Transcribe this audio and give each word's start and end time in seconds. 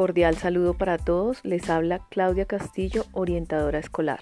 Cordial 0.00 0.34
saludo 0.34 0.72
para 0.72 0.96
todos. 0.96 1.44
Les 1.44 1.68
habla 1.68 2.00
Claudia 2.08 2.46
Castillo, 2.46 3.04
orientadora 3.12 3.78
escolar. 3.78 4.18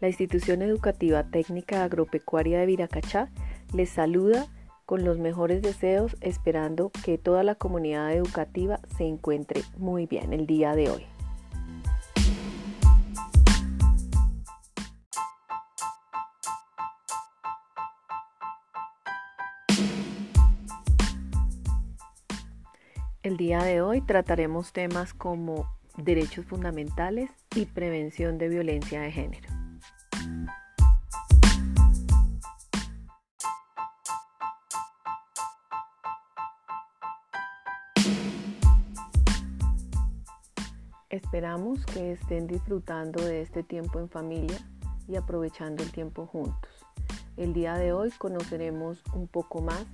La 0.00 0.08
institución 0.08 0.62
educativa 0.62 1.24
técnica 1.24 1.84
agropecuaria 1.84 2.58
de 2.58 2.64
Viracachá 2.64 3.28
les 3.74 3.90
saluda 3.90 4.46
con 4.86 5.04
los 5.04 5.18
mejores 5.18 5.60
deseos, 5.60 6.16
esperando 6.22 6.90
que 7.04 7.18
toda 7.18 7.42
la 7.42 7.54
comunidad 7.54 8.14
educativa 8.14 8.80
se 8.96 9.04
encuentre 9.04 9.60
muy 9.76 10.06
bien 10.06 10.32
el 10.32 10.46
día 10.46 10.74
de 10.74 10.88
hoy. 10.88 11.17
Día 23.48 23.62
de 23.62 23.80
hoy 23.80 24.02
trataremos 24.02 24.74
temas 24.74 25.14
como 25.14 25.74
derechos 25.96 26.44
fundamentales 26.44 27.30
y 27.56 27.64
prevención 27.64 28.36
de 28.36 28.50
violencia 28.50 29.00
de 29.00 29.10
género. 29.10 29.48
Esperamos 41.08 41.86
que 41.86 42.12
estén 42.12 42.48
disfrutando 42.48 43.24
de 43.24 43.40
este 43.40 43.62
tiempo 43.62 43.98
en 43.98 44.10
familia 44.10 44.58
y 45.08 45.16
aprovechando 45.16 45.82
el 45.82 45.90
tiempo 45.90 46.26
juntos. 46.26 46.84
El 47.38 47.54
día 47.54 47.76
de 47.76 47.94
hoy 47.94 48.10
conoceremos 48.10 49.02
un 49.14 49.26
poco 49.26 49.62
más 49.62 49.86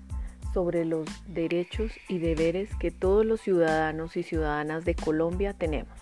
sobre 0.54 0.84
los 0.84 1.08
derechos 1.26 1.90
y 2.08 2.18
deberes 2.18 2.74
que 2.76 2.92
todos 2.92 3.26
los 3.26 3.40
ciudadanos 3.40 4.16
y 4.16 4.22
ciudadanas 4.22 4.84
de 4.84 4.94
Colombia 4.94 5.52
tenemos. 5.52 5.98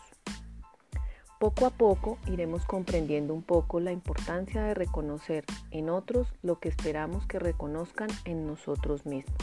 Poco 1.40 1.66
a 1.66 1.70
poco 1.70 2.18
iremos 2.28 2.66
comprendiendo 2.66 3.34
un 3.34 3.42
poco 3.42 3.80
la 3.80 3.90
importancia 3.90 4.62
de 4.62 4.74
reconocer 4.74 5.44
en 5.72 5.88
otros 5.88 6.32
lo 6.42 6.60
que 6.60 6.68
esperamos 6.68 7.26
que 7.26 7.38
reconozcan 7.38 8.10
en 8.26 8.46
nosotros 8.46 9.06
mismos. 9.06 9.38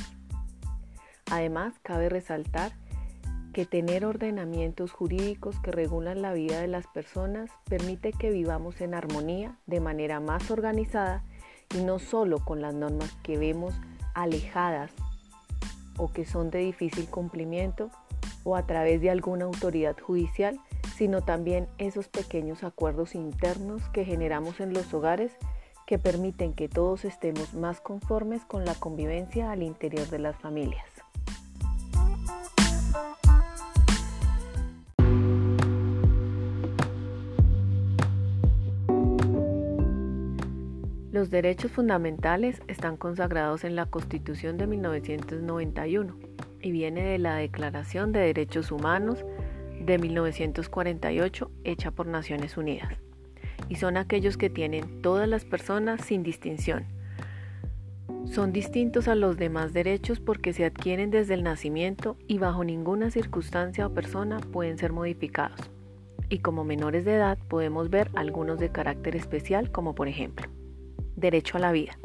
Además, 1.30 1.74
cabe 1.82 2.08
resaltar 2.08 2.72
que 3.52 3.66
tener 3.66 4.06
ordenamientos 4.06 4.92
jurídicos 4.92 5.60
que 5.60 5.72
regulan 5.72 6.22
la 6.22 6.34
vida 6.34 6.62
de 6.62 6.68
las 6.68 6.86
personas 6.88 7.50
permite 7.68 8.14
que 8.14 8.30
vivamos 8.30 8.80
en 8.80 8.94
armonía 8.94 9.58
de 9.66 9.80
manera 9.80 10.20
más 10.20 10.52
organizada 10.52 11.24
y 11.76 11.82
no 11.82 12.00
solo 12.00 12.46
con 12.46 12.62
las 12.62 12.76
normas 12.76 13.18
que 13.24 13.38
vemos 13.38 13.74
alejadas 14.14 14.92
o 15.98 16.12
que 16.12 16.26
son 16.26 16.50
de 16.50 16.60
difícil 16.60 17.10
cumplimiento 17.10 17.90
o 18.44 18.56
a 18.56 18.66
través 18.66 19.02
de 19.02 19.10
alguna 19.10 19.46
autoridad 19.46 19.98
judicial, 20.00 20.60
sino 20.96 21.22
también 21.22 21.68
esos 21.78 22.08
pequeños 22.08 22.64
acuerdos 22.64 23.16
internos 23.16 23.88
que 23.90 24.06
generamos 24.06 24.60
en 24.60 24.74
los 24.74 24.94
hogares 24.94 25.32
que 25.86 25.98
permiten 25.98 26.54
que 26.54 26.70
todos 26.70 27.04
estemos 27.04 27.54
más 27.54 27.82
conformes 27.82 28.46
con 28.46 28.64
la 28.64 28.76
convivencia 28.76 29.52
al 29.52 29.64
interior 29.64 30.08
de 30.08 30.20
las 30.20 30.36
familias. 30.38 30.89
Los 41.20 41.32
derechos 41.32 41.74
fundamentales 41.74 42.62
están 42.70 42.96
consagrados 42.96 43.66
en 43.66 43.76
la 43.76 43.86
Constitución 43.86 44.58
de 44.58 44.68
1991 44.68 46.16
y 46.62 46.72
viene 46.72 47.04
de 47.04 47.18
la 47.20 47.36
Declaración 47.36 48.14
de 48.14 48.22
Derechos 48.22 48.72
Humanos 48.72 49.26
de 49.86 49.98
1948 49.98 51.52
hecha 51.66 51.92
por 51.92 52.08
Naciones 52.08 52.56
Unidas. 52.56 52.94
Y 53.68 53.76
son 53.76 53.98
aquellos 53.98 54.38
que 54.38 54.50
tienen 54.50 55.02
todas 55.02 55.28
las 55.28 55.44
personas 55.44 56.06
sin 56.06 56.24
distinción. 56.24 56.86
Son 58.24 58.54
distintos 58.54 59.10
a 59.10 59.16
los 59.16 59.36
demás 59.36 59.74
derechos 59.74 60.22
porque 60.22 60.54
se 60.54 60.64
adquieren 60.64 61.12
desde 61.12 61.34
el 61.34 61.44
nacimiento 61.44 62.16
y 62.30 62.38
bajo 62.38 62.64
ninguna 62.64 63.12
circunstancia 63.12 63.86
o 63.86 63.94
persona 63.94 64.40
pueden 64.40 64.78
ser 64.78 64.94
modificados. 64.94 65.70
Y 66.30 66.40
como 66.40 66.64
menores 66.64 67.04
de 67.04 67.16
edad 67.16 67.38
podemos 67.50 67.90
ver 67.90 68.10
algunos 68.16 68.58
de 68.58 68.72
carácter 68.72 69.18
especial 69.18 69.70
como 69.70 69.96
por 69.96 70.08
ejemplo 70.08 70.50
derecho 71.20 71.58
a 71.58 71.62
la 71.62 71.72
vida. 71.72 71.98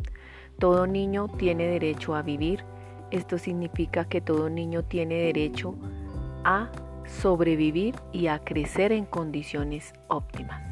Todo 0.59 0.87
niño 0.87 1.29
tiene 1.29 1.67
derecho 1.67 2.15
a 2.15 2.23
vivir. 2.23 2.65
Esto 3.11 3.39
significa 3.39 4.05
que 4.05 4.21
todo 4.21 4.49
niño 4.51 4.85
tiene 4.85 5.17
derecho 5.17 5.75
a 6.45 6.71
sobrevivir 7.07 7.95
y 8.13 8.29
a 8.29 8.39
crecer 8.39 8.93
en 8.93 9.05
condiciones 9.05 9.93
óptimas. 10.09 10.63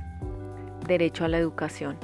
Derecho 0.86 1.24
a 1.24 1.28
la 1.28 1.38
educación. 1.38 1.96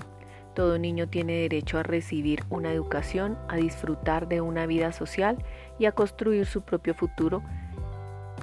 Todo 0.54 0.78
niño 0.78 1.08
tiene 1.08 1.34
derecho 1.34 1.78
a 1.78 1.84
recibir 1.84 2.42
una 2.50 2.72
educación, 2.72 3.38
a 3.48 3.56
disfrutar 3.56 4.28
de 4.28 4.40
una 4.40 4.66
vida 4.66 4.92
social 4.92 5.38
y 5.78 5.86
a 5.86 5.92
construir 5.92 6.46
su 6.46 6.62
propio 6.62 6.94
futuro. 6.94 7.42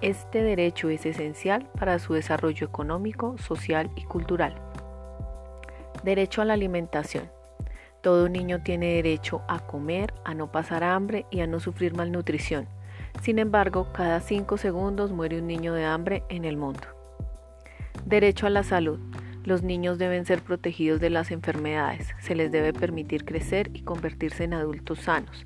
Este 0.02 0.42
derecho 0.42 0.90
es 0.90 1.06
esencial 1.06 1.70
para 1.78 2.00
su 2.00 2.14
desarrollo 2.14 2.68
económico, 2.68 3.38
social 3.38 3.92
y 3.96 4.04
cultural. 4.06 4.56
Derecho 6.04 6.42
a 6.42 6.46
la 6.46 6.54
alimentación. 6.54 7.35
Todo 8.06 8.30
niño 8.30 8.62
tiene 8.62 8.94
derecho 8.94 9.42
a 9.48 9.66
comer, 9.66 10.14
a 10.26 10.36
no 10.36 10.52
pasar 10.52 10.84
hambre 10.84 11.26
y 11.32 11.40
a 11.40 11.48
no 11.48 11.60
sufrir 11.60 11.96
malnutrición. 11.96 12.68
Sin 13.24 13.40
embargo, 13.40 13.92
cada 13.94 14.20
cinco 14.20 14.58
segundos 14.58 15.12
muere 15.12 15.40
un 15.40 15.48
niño 15.48 15.74
de 15.74 15.86
hambre 15.86 16.22
en 16.30 16.46
el 16.46 16.56
mundo. 16.56 16.84
Derecho 18.06 18.46
a 18.46 18.52
la 18.52 18.62
salud. 18.62 19.00
Los 19.44 19.64
niños 19.64 19.98
deben 19.98 20.28
ser 20.28 20.44
protegidos 20.44 21.00
de 21.00 21.10
las 21.10 21.32
enfermedades. 21.32 22.14
Se 22.20 22.36
les 22.36 22.52
debe 22.52 22.74
permitir 22.74 23.26
crecer 23.26 23.72
y 23.74 23.82
convertirse 23.82 24.44
en 24.44 24.54
adultos 24.54 25.00
sanos. 25.00 25.44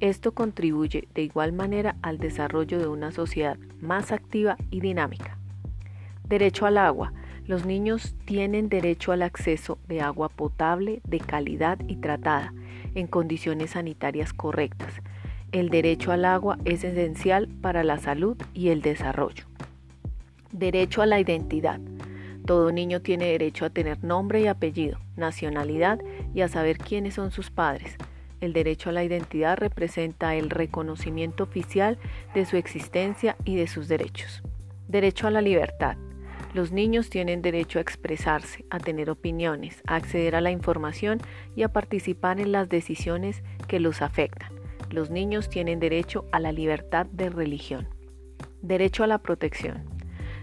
Esto 0.00 0.32
contribuye 0.32 1.06
de 1.14 1.22
igual 1.22 1.52
manera 1.52 1.94
al 2.02 2.18
desarrollo 2.18 2.80
de 2.80 2.88
una 2.88 3.12
sociedad 3.12 3.56
más 3.80 4.10
activa 4.10 4.56
y 4.72 4.80
dinámica. 4.80 5.38
Derecho 6.24 6.66
al 6.66 6.78
agua. 6.78 7.12
Los 7.46 7.66
niños 7.66 8.14
tienen 8.24 8.68
derecho 8.68 9.12
al 9.12 9.22
acceso 9.22 9.78
de 9.88 10.00
agua 10.00 10.28
potable, 10.28 11.00
de 11.04 11.18
calidad 11.18 11.78
y 11.88 11.96
tratada, 11.96 12.52
en 12.94 13.06
condiciones 13.06 13.70
sanitarias 13.70 14.32
correctas. 14.32 14.94
El 15.52 15.68
derecho 15.68 16.12
al 16.12 16.24
agua 16.24 16.58
es 16.64 16.84
esencial 16.84 17.48
para 17.48 17.82
la 17.82 17.98
salud 17.98 18.36
y 18.54 18.68
el 18.68 18.82
desarrollo. 18.82 19.44
Derecho 20.52 21.02
a 21.02 21.06
la 21.06 21.18
identidad. 21.18 21.80
Todo 22.46 22.70
niño 22.70 23.00
tiene 23.00 23.26
derecho 23.26 23.64
a 23.64 23.70
tener 23.70 24.02
nombre 24.04 24.40
y 24.40 24.46
apellido, 24.46 24.98
nacionalidad 25.16 26.00
y 26.34 26.42
a 26.42 26.48
saber 26.48 26.78
quiénes 26.78 27.14
son 27.14 27.32
sus 27.32 27.50
padres. 27.50 27.96
El 28.40 28.52
derecho 28.52 28.90
a 28.90 28.92
la 28.92 29.04
identidad 29.04 29.58
representa 29.58 30.34
el 30.34 30.50
reconocimiento 30.50 31.44
oficial 31.44 31.98
de 32.34 32.46
su 32.46 32.56
existencia 32.56 33.36
y 33.44 33.56
de 33.56 33.66
sus 33.66 33.88
derechos. 33.88 34.42
Derecho 34.88 35.26
a 35.26 35.30
la 35.30 35.42
libertad. 35.42 35.96
Los 36.52 36.72
niños 36.72 37.10
tienen 37.10 37.42
derecho 37.42 37.78
a 37.78 37.82
expresarse, 37.82 38.64
a 38.70 38.80
tener 38.80 39.08
opiniones, 39.08 39.82
a 39.86 39.94
acceder 39.94 40.34
a 40.34 40.40
la 40.40 40.50
información 40.50 41.20
y 41.54 41.62
a 41.62 41.68
participar 41.68 42.40
en 42.40 42.50
las 42.50 42.68
decisiones 42.68 43.44
que 43.68 43.78
los 43.78 44.02
afectan. 44.02 44.50
Los 44.90 45.10
niños 45.10 45.48
tienen 45.48 45.78
derecho 45.78 46.24
a 46.32 46.40
la 46.40 46.50
libertad 46.50 47.06
de 47.06 47.30
religión. 47.30 47.86
Derecho 48.62 49.04
a 49.04 49.06
la 49.06 49.18
protección. 49.18 49.84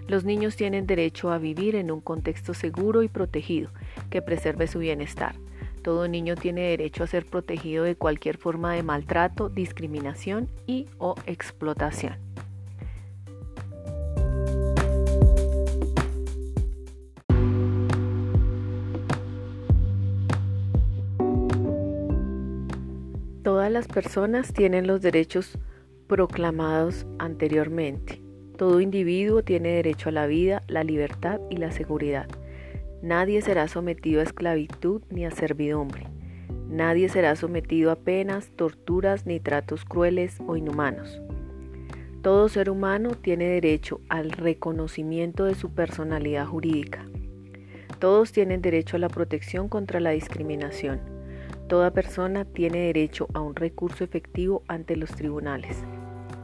Los 0.08 0.24
niños 0.24 0.56
tienen 0.56 0.88
derecho 0.88 1.30
a 1.30 1.40
vivir 1.40 1.76
en 1.76 1.92
un 1.92 2.00
contexto 2.00 2.54
seguro 2.54 3.04
y 3.04 3.10
protegido 3.10 3.70
que 4.10 4.22
preserve 4.22 4.68
su 4.68 4.80
bienestar. 4.80 5.36
Todo 5.82 6.08
niño 6.08 6.36
tiene 6.36 6.62
derecho 6.62 7.04
a 7.04 7.08
ser 7.08 7.26
protegido 7.26 7.84
de 7.84 7.96
cualquier 7.96 8.38
forma 8.38 8.74
de 8.74 8.84
maltrato, 8.84 9.50
discriminación 9.50 10.50
y 10.66 10.86
o 11.00 11.16
explotación. 11.26 12.16
Todas 23.68 23.86
las 23.86 23.94
personas 23.94 24.54
tienen 24.54 24.88
los 24.88 25.02
derechos 25.02 25.58
proclamados 26.08 27.06
anteriormente. 27.20 28.22
Todo 28.58 28.80
individuo 28.80 29.44
tiene 29.44 29.68
derecho 29.68 30.08
a 30.08 30.14
la 30.14 30.26
vida, 30.26 30.64
la 30.70 30.86
libertad 30.86 31.42
y 31.50 31.58
la 31.58 31.74
seguridad. 31.74 32.30
Nadie 33.02 33.42
será 33.42 33.68
sometido 33.68 34.22
a 34.22 34.24
esclavitud 34.24 35.02
ni 35.10 35.26
a 35.26 35.32
servidumbre. 35.32 36.08
Nadie 36.70 37.10
será 37.10 37.36
sometido 37.36 37.92
a 37.92 37.98
penas, 37.98 38.52
torturas 38.56 39.26
ni 39.26 39.42
tratos 39.42 39.84
crueles 39.84 40.38
o 40.48 40.56
inhumanos. 40.56 41.22
Todo 42.22 42.48
ser 42.48 42.70
humano 42.70 43.16
tiene 43.22 43.50
derecho 43.50 44.00
al 44.08 44.32
reconocimiento 44.32 45.44
de 45.44 45.56
su 45.56 45.72
personalidad 45.72 46.46
jurídica. 46.46 47.06
Todos 48.00 48.32
tienen 48.32 48.62
derecho 48.62 48.96
a 48.96 49.00
la 49.00 49.10
protección 49.10 49.68
contra 49.68 50.00
la 50.00 50.12
discriminación. 50.12 51.17
Toda 51.68 51.92
persona 51.92 52.46
tiene 52.46 52.80
derecho 52.80 53.28
a 53.34 53.42
un 53.42 53.54
recurso 53.54 54.06
efectivo 54.06 54.64
ante 54.70 54.96
los 54.96 55.12
tribunales. 55.12 55.84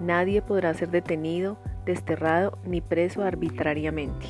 Nadie 0.01 0.41
podrá 0.41 0.73
ser 0.73 0.89
detenido 0.89 1.57
desterrado 1.85 2.57
ni 2.65 2.81
preso 2.81 3.23
arbitrariamente. 3.23 4.25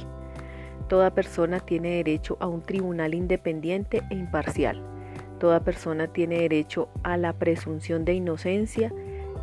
Toda 0.87 1.15
persona 1.15 1.59
tiene 1.59 1.95
derecho 1.95 2.37
a 2.39 2.47
un 2.47 2.61
tribunal 2.61 3.15
independiente 3.15 4.03
e 4.11 4.15
imparcial. 4.15 4.83
Toda 5.39 5.63
persona 5.63 6.07
tiene 6.07 6.37
derecho 6.37 6.89
a 7.01 7.17
la 7.17 7.33
presunción 7.33 8.05
de 8.05 8.13
inocencia 8.13 8.93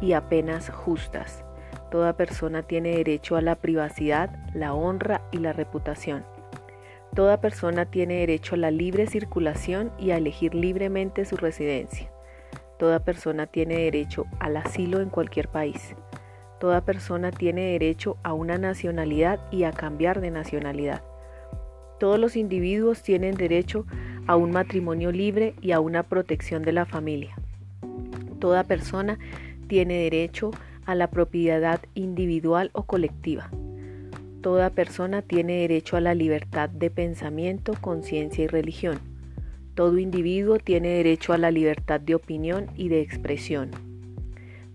y 0.00 0.12
a 0.12 0.28
penas 0.28 0.70
justas. 0.70 1.44
Toda 1.90 2.16
persona 2.16 2.62
tiene 2.62 2.90
derecho 2.90 3.34
a 3.34 3.42
la 3.42 3.56
privacidad, 3.56 4.30
la 4.54 4.72
honra 4.72 5.22
y 5.32 5.38
la 5.38 5.52
reputación. 5.52 6.24
Toda 7.14 7.40
persona 7.40 7.86
tiene 7.86 8.20
derecho 8.20 8.54
a 8.54 8.58
la 8.58 8.70
libre 8.70 9.06
circulación 9.06 9.90
y 9.98 10.12
a 10.12 10.16
elegir 10.16 10.54
libremente 10.54 11.24
su 11.24 11.36
residencia. 11.36 12.10
Toda 12.78 13.00
persona 13.00 13.46
tiene 13.46 13.76
derecho 13.76 14.26
al 14.38 14.56
asilo 14.56 15.00
en 15.00 15.10
cualquier 15.10 15.48
país. 15.48 15.96
Toda 16.60 16.84
persona 16.84 17.32
tiene 17.32 17.72
derecho 17.72 18.16
a 18.22 18.32
una 18.32 18.58
nacionalidad 18.58 19.40
y 19.50 19.64
a 19.64 19.72
cambiar 19.72 20.20
de 20.20 20.30
nacionalidad. 20.30 21.02
Todos 21.98 22.18
los 22.18 22.36
individuos 22.36 23.02
tienen 23.02 23.34
derecho 23.34 23.86
a 24.26 24.36
un 24.36 24.52
matrimonio 24.52 25.10
libre 25.10 25.54
y 25.60 25.72
a 25.72 25.80
una 25.80 26.04
protección 26.04 26.62
de 26.62 26.72
la 26.72 26.86
familia. 26.86 27.34
Toda 28.38 28.64
persona 28.64 29.18
tiene 29.66 29.94
derecho 29.94 30.52
a 30.86 30.94
la 30.94 31.10
propiedad 31.10 31.80
individual 31.94 32.70
o 32.72 32.84
colectiva. 32.84 33.50
Toda 34.42 34.70
persona 34.70 35.20
tiene 35.20 35.60
derecho 35.60 35.98
a 35.98 36.00
la 36.00 36.14
libertad 36.14 36.70
de 36.70 36.90
pensamiento, 36.90 37.74
conciencia 37.78 38.44
y 38.44 38.46
religión. 38.46 38.98
Todo 39.74 39.98
individuo 39.98 40.58
tiene 40.58 40.88
derecho 40.88 41.34
a 41.34 41.38
la 41.38 41.50
libertad 41.50 42.00
de 42.00 42.14
opinión 42.14 42.66
y 42.74 42.88
de 42.88 43.02
expresión. 43.02 43.70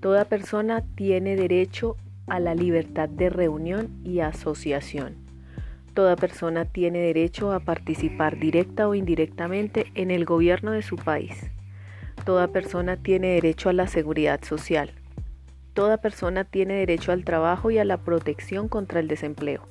Toda 0.01 0.25
persona 0.25 0.83
tiene 0.95 1.35
derecho 1.35 1.97
a 2.27 2.39
la 2.39 2.53
libertad 2.53 3.09
de 3.09 3.31
reunión 3.31 3.89
y 4.03 4.19
asociación. 4.19 5.15
Toda 5.95 6.15
persona 6.15 6.65
tiene 6.65 6.99
derecho 6.99 7.51
a 7.51 7.59
participar 7.59 8.37
directa 8.37 8.87
o 8.87 8.93
indirectamente 8.93 9.87
en 9.95 10.11
el 10.11 10.25
gobierno 10.25 10.71
de 10.71 10.83
su 10.83 10.95
país. 10.95 11.49
Toda 12.23 12.49
persona 12.49 12.97
tiene 12.97 13.29
derecho 13.29 13.69
a 13.69 13.73
la 13.73 13.87
seguridad 13.87 14.43
social. 14.43 14.91
Toda 15.75 15.97
persona 15.97 16.45
tiene 16.45 16.75
derecho 16.75 17.11
al 17.11 17.25
trabajo 17.25 17.69
y 17.69 17.79
a 17.79 17.83
la 17.83 17.97
protección 17.97 18.69
contra 18.69 19.01
el 19.01 19.09
desempleo. 19.09 19.67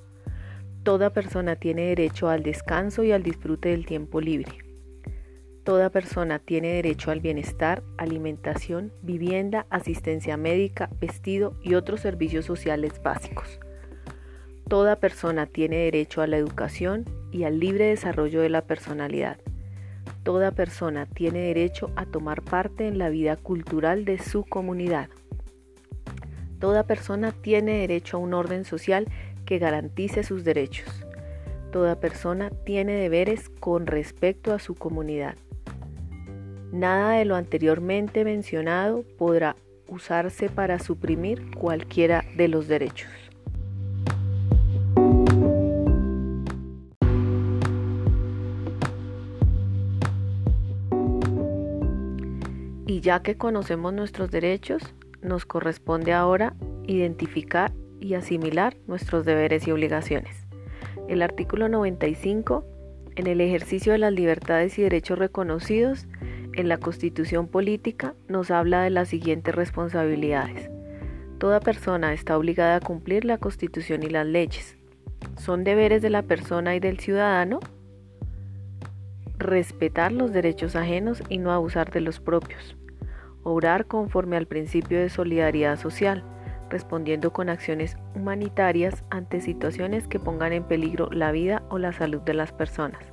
Toda 0.82 1.14
persona 1.14 1.56
tiene 1.56 1.86
derecho 1.86 2.28
al 2.28 2.42
descanso 2.42 3.04
y 3.04 3.12
al 3.12 3.22
disfrute 3.22 3.70
del 3.70 3.86
tiempo 3.86 4.20
libre. 4.20 4.58
Toda 5.64 5.88
persona 5.88 6.40
tiene 6.40 6.74
derecho 6.74 7.10
al 7.10 7.20
bienestar, 7.20 7.82
alimentación, 7.96 8.92
vivienda, 9.00 9.66
asistencia 9.70 10.36
médica, 10.36 10.90
vestido 11.00 11.56
y 11.62 11.72
otros 11.72 12.00
servicios 12.00 12.44
sociales 12.44 13.00
básicos. 13.02 13.58
Toda 14.68 14.96
persona 14.96 15.46
tiene 15.46 15.76
derecho 15.76 16.20
a 16.20 16.26
la 16.26 16.36
educación 16.36 17.06
y 17.32 17.44
al 17.44 17.58
libre 17.58 17.86
desarrollo 17.86 18.42
de 18.42 18.50
la 18.50 18.66
personalidad. 18.66 19.38
Toda 20.22 20.50
persona 20.50 21.06
tiene 21.06 21.38
derecho 21.38 21.92
a 21.96 22.04
tomar 22.04 22.42
parte 22.42 22.88
en 22.88 22.98
la 22.98 23.08
vida 23.08 23.36
cultural 23.36 24.04
de 24.04 24.18
su 24.18 24.44
comunidad. 24.44 25.08
Toda 26.64 26.84
persona 26.84 27.32
tiene 27.32 27.80
derecho 27.80 28.16
a 28.16 28.20
un 28.20 28.32
orden 28.32 28.64
social 28.64 29.06
que 29.44 29.58
garantice 29.58 30.22
sus 30.22 30.44
derechos. 30.44 30.88
Toda 31.70 32.00
persona 32.00 32.48
tiene 32.64 32.94
deberes 32.94 33.50
con 33.50 33.86
respecto 33.86 34.54
a 34.54 34.58
su 34.58 34.74
comunidad. 34.74 35.36
Nada 36.72 37.18
de 37.18 37.26
lo 37.26 37.36
anteriormente 37.36 38.24
mencionado 38.24 39.04
podrá 39.18 39.56
usarse 39.88 40.48
para 40.48 40.78
suprimir 40.78 41.54
cualquiera 41.54 42.24
de 42.34 42.48
los 42.48 42.66
derechos. 42.66 43.10
Y 52.86 53.00
ya 53.02 53.20
que 53.20 53.36
conocemos 53.36 53.92
nuestros 53.92 54.30
derechos, 54.30 54.82
nos 55.24 55.46
corresponde 55.46 56.12
ahora 56.12 56.54
identificar 56.86 57.72
y 58.00 58.14
asimilar 58.14 58.76
nuestros 58.86 59.24
deberes 59.24 59.66
y 59.66 59.72
obligaciones. 59.72 60.46
El 61.08 61.22
artículo 61.22 61.68
95, 61.68 62.64
en 63.16 63.26
el 63.26 63.40
ejercicio 63.40 63.92
de 63.92 63.98
las 63.98 64.12
libertades 64.12 64.78
y 64.78 64.82
derechos 64.82 65.18
reconocidos 65.18 66.06
en 66.52 66.68
la 66.68 66.78
Constitución 66.78 67.48
Política, 67.48 68.14
nos 68.28 68.50
habla 68.50 68.82
de 68.82 68.90
las 68.90 69.08
siguientes 69.08 69.54
responsabilidades. 69.54 70.70
Toda 71.38 71.60
persona 71.60 72.12
está 72.12 72.38
obligada 72.38 72.76
a 72.76 72.80
cumplir 72.80 73.24
la 73.24 73.38
Constitución 73.38 74.02
y 74.02 74.08
las 74.08 74.26
leyes. 74.26 74.76
Son 75.36 75.64
deberes 75.64 76.02
de 76.02 76.10
la 76.10 76.22
persona 76.22 76.76
y 76.76 76.80
del 76.80 77.00
ciudadano 77.00 77.60
respetar 79.38 80.12
los 80.12 80.32
derechos 80.32 80.76
ajenos 80.76 81.22
y 81.28 81.38
no 81.38 81.50
abusar 81.50 81.90
de 81.90 82.00
los 82.00 82.20
propios 82.20 82.76
obrar 83.44 83.86
conforme 83.86 84.36
al 84.36 84.46
principio 84.46 84.98
de 84.98 85.08
solidaridad 85.08 85.78
social, 85.78 86.24
respondiendo 86.70 87.32
con 87.32 87.48
acciones 87.48 87.96
humanitarias 88.14 89.04
ante 89.10 89.40
situaciones 89.40 90.08
que 90.08 90.18
pongan 90.18 90.52
en 90.52 90.64
peligro 90.64 91.08
la 91.12 91.30
vida 91.30 91.62
o 91.68 91.78
la 91.78 91.92
salud 91.92 92.20
de 92.22 92.34
las 92.34 92.52
personas. 92.52 93.04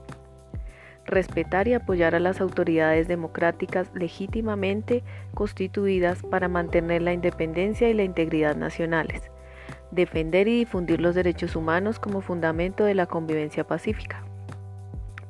Respetar 1.06 1.68
y 1.68 1.74
apoyar 1.74 2.16
a 2.16 2.20
las 2.20 2.42
autoridades 2.42 3.08
democráticas 3.08 3.92
legítimamente 3.94 5.04
constituidas 5.34 6.24
para 6.24 6.48
mantener 6.48 7.02
la 7.02 7.14
independencia 7.14 7.90
y 7.90 7.94
la 7.94 8.04
integridad 8.04 8.56
nacionales. 8.56 9.30
Defender 9.92 10.48
y 10.48 10.60
difundir 10.60 11.02
los 11.02 11.16
derechos 11.16 11.56
humanos 11.56 12.00
como 12.00 12.22
fundamento 12.22 12.86
de 12.86 12.96
la 12.96 13.08
convivencia 13.08 13.66
pacífica. 13.66 14.24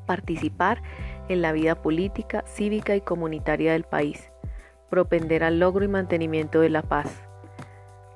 Participar 0.06 0.84
en 1.30 1.42
la 1.42 1.52
vida 1.52 1.82
política, 1.82 2.44
cívica 2.46 2.96
y 2.96 3.02
comunitaria 3.02 3.72
del 3.72 3.86
país 3.86 4.31
propender 4.92 5.44
al 5.44 5.58
logro 5.58 5.86
y 5.86 5.88
mantenimiento 5.88 6.60
de 6.60 6.70
la 6.70 6.84
paz, 6.84 7.24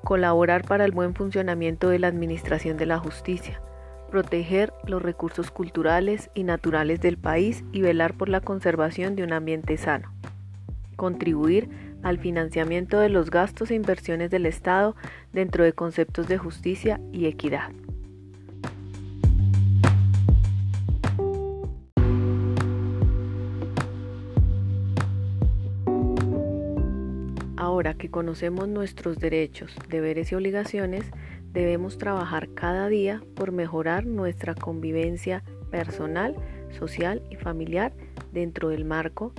colaborar 0.04 0.62
para 0.64 0.84
el 0.84 0.92
buen 0.92 1.14
funcionamiento 1.14 1.88
de 1.88 1.98
la 1.98 2.06
administración 2.06 2.76
de 2.76 2.84
la 2.84 2.98
justicia, 2.98 3.60
proteger 4.10 4.72
los 4.86 5.02
recursos 5.02 5.50
culturales 5.50 6.30
y 6.34 6.44
naturales 6.44 7.00
del 7.00 7.16
país 7.16 7.64
y 7.72 7.80
velar 7.80 8.14
por 8.14 8.28
la 8.28 8.42
conservación 8.42 9.16
de 9.16 9.24
un 9.24 9.32
ambiente 9.32 9.78
sano, 9.78 10.12
contribuir 10.96 11.70
al 12.02 12.18
financiamiento 12.18 13.00
de 13.00 13.08
los 13.08 13.30
gastos 13.30 13.70
e 13.70 13.74
inversiones 13.74 14.30
del 14.30 14.44
Estado 14.44 14.94
dentro 15.32 15.64
de 15.64 15.72
conceptos 15.72 16.28
de 16.28 16.36
justicia 16.36 17.00
y 17.10 17.24
equidad. 17.24 17.70
Ahora 27.86 27.98
que 27.98 28.10
conocemos 28.10 28.66
nuestros 28.66 29.20
derechos, 29.20 29.76
deberes 29.88 30.32
y 30.32 30.34
obligaciones, 30.34 31.04
debemos 31.52 31.98
trabajar 31.98 32.48
cada 32.52 32.88
día 32.88 33.22
por 33.36 33.52
mejorar 33.52 34.06
nuestra 34.06 34.56
convivencia 34.56 35.44
personal, 35.70 36.34
social 36.76 37.22
y 37.30 37.36
familiar 37.36 37.92
dentro 38.32 38.70
del 38.70 38.84
marco 38.84 39.32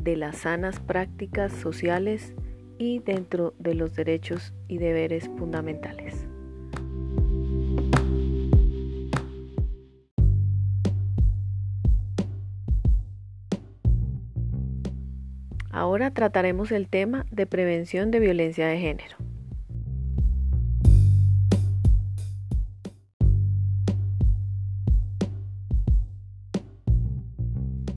de 0.00 0.16
las 0.16 0.38
sanas 0.38 0.80
prácticas 0.80 1.52
sociales 1.52 2.34
y 2.76 2.98
dentro 2.98 3.54
de 3.60 3.74
los 3.76 3.94
derechos 3.94 4.52
y 4.66 4.78
deberes 4.78 5.30
fundamentales. 5.38 6.26
Ahora 15.74 16.10
trataremos 16.10 16.70
el 16.70 16.86
tema 16.86 17.24
de 17.30 17.46
prevención 17.46 18.10
de 18.10 18.20
violencia 18.20 18.66
de 18.66 18.78
género. 18.78 19.16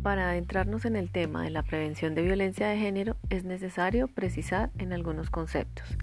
Para 0.01 0.29
adentrarnos 0.29 0.85
en 0.85 0.95
el 0.95 1.11
tema 1.11 1.43
de 1.43 1.49
la 1.49 1.63
prevención 1.63 2.15
de 2.15 2.21
violencia 2.21 2.69
de 2.69 2.77
género 2.77 3.17
es 3.29 3.43
necesario 3.43 4.07
precisar 4.07 4.69
en 4.77 4.93
algunos 4.93 5.29
conceptos. 5.29 5.97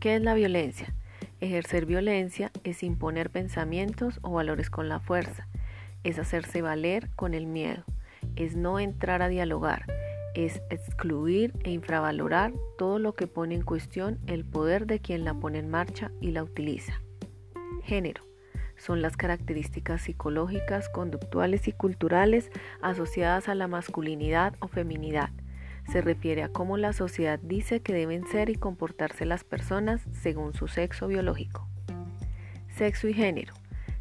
¿Qué 0.00 0.16
es 0.16 0.22
la 0.22 0.34
violencia? 0.34 0.92
Ejercer 1.40 1.86
violencia 1.86 2.50
es 2.64 2.82
imponer 2.82 3.30
pensamientos 3.30 4.18
o 4.22 4.32
valores 4.32 4.70
con 4.70 4.88
la 4.88 4.98
fuerza, 4.98 5.46
es 6.02 6.18
hacerse 6.18 6.62
valer 6.62 7.10
con 7.14 7.32
el 7.32 7.46
miedo, 7.46 7.84
es 8.34 8.56
no 8.56 8.80
entrar 8.80 9.22
a 9.22 9.28
dialogar, 9.28 9.84
es 10.36 10.62
excluir 10.68 11.54
e 11.64 11.70
infravalorar 11.70 12.52
todo 12.76 12.98
lo 12.98 13.14
que 13.14 13.26
pone 13.26 13.54
en 13.54 13.62
cuestión 13.62 14.18
el 14.26 14.44
poder 14.44 14.86
de 14.86 15.00
quien 15.00 15.24
la 15.24 15.32
pone 15.32 15.58
en 15.58 15.70
marcha 15.70 16.12
y 16.20 16.30
la 16.30 16.44
utiliza. 16.44 17.00
Género. 17.82 18.22
Son 18.76 19.00
las 19.00 19.16
características 19.16 20.02
psicológicas, 20.02 20.90
conductuales 20.90 21.66
y 21.66 21.72
culturales 21.72 22.50
asociadas 22.82 23.48
a 23.48 23.54
la 23.54 23.66
masculinidad 23.66 24.54
o 24.60 24.68
feminidad. 24.68 25.30
Se 25.90 26.02
refiere 26.02 26.42
a 26.42 26.50
cómo 26.50 26.76
la 26.76 26.92
sociedad 26.92 27.38
dice 27.42 27.80
que 27.80 27.94
deben 27.94 28.26
ser 28.26 28.50
y 28.50 28.56
comportarse 28.56 29.24
las 29.24 29.44
personas 29.44 30.02
según 30.12 30.52
su 30.52 30.68
sexo 30.68 31.08
biológico. 31.08 31.66
Sexo 32.68 33.08
y 33.08 33.14
género. 33.14 33.54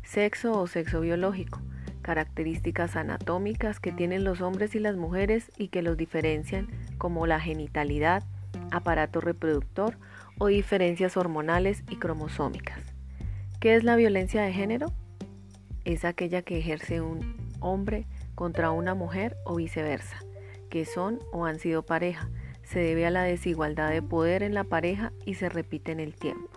Sexo 0.04 0.60
o 0.60 0.68
sexo 0.68 1.00
biológico. 1.00 1.62
Características 2.06 2.96
anatómicas 2.98 3.80
que 3.80 3.92
tienen 3.92 4.24
los 4.24 4.40
hombres 4.40 4.76
y 4.76 4.80
las 4.80 4.96
mujeres 4.96 5.52
y 5.58 5.70
que 5.70 5.82
los 5.82 5.98
diferencian 5.98 6.68
como 7.00 7.26
la 7.26 7.40
genitalidad, 7.40 8.22
aparato 8.70 9.22
reproductor 9.22 9.98
o 10.38 10.46
diferencias 10.46 11.18
hormonales 11.18 11.84
y 11.90 11.96
cromosómicas. 11.96 12.80
¿Qué 13.60 13.74
es 13.74 13.84
la 13.84 13.96
violencia 13.96 14.44
de 14.44 14.54
género? 14.54 14.92
Es 15.84 16.06
aquella 16.06 16.44
que 16.44 16.60
ejerce 16.60 17.02
un 17.02 17.36
hombre 17.60 18.06
contra 18.36 18.70
una 18.70 18.94
mujer 18.94 19.36
o 19.44 19.56
viceversa, 19.56 20.20
que 20.70 20.86
son 20.86 21.18
o 21.34 21.46
han 21.46 21.58
sido 21.58 21.88
pareja. 21.88 22.30
Se 22.62 22.78
debe 22.82 23.08
a 23.08 23.10
la 23.10 23.24
desigualdad 23.24 23.90
de 23.90 24.04
poder 24.04 24.44
en 24.44 24.54
la 24.54 24.66
pareja 24.66 25.12
y 25.26 25.34
se 25.34 25.50
repite 25.50 25.92
en 25.92 26.00
el 26.00 26.14
tiempo. 26.14 26.52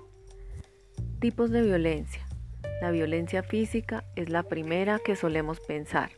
Tipos 1.21 1.51
de 1.51 1.63
violencia. 1.63 2.21
La 2.83 2.91
violencia 2.91 3.43
física 3.43 4.05
es 4.19 4.31
la 4.31 4.43
primera 4.43 4.99
que 4.99 5.15
solemos 5.15 5.61
pensar, 5.61 6.11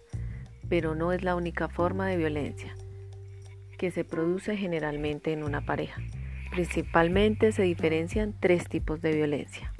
pero 0.70 0.94
no 0.94 1.12
es 1.12 1.22
la 1.22 1.36
única 1.36 1.68
forma 1.68 2.06
de 2.06 2.16
violencia 2.16 2.74
que 3.76 3.90
se 3.90 4.04
produce 4.04 4.56
generalmente 4.56 5.32
en 5.32 5.42
una 5.42 5.62
pareja. 5.62 6.02
Principalmente 6.50 7.52
se 7.52 7.62
diferencian 7.62 8.34
tres 8.38 8.68
tipos 8.68 9.00
de 9.00 9.12
violencia. 9.12 9.72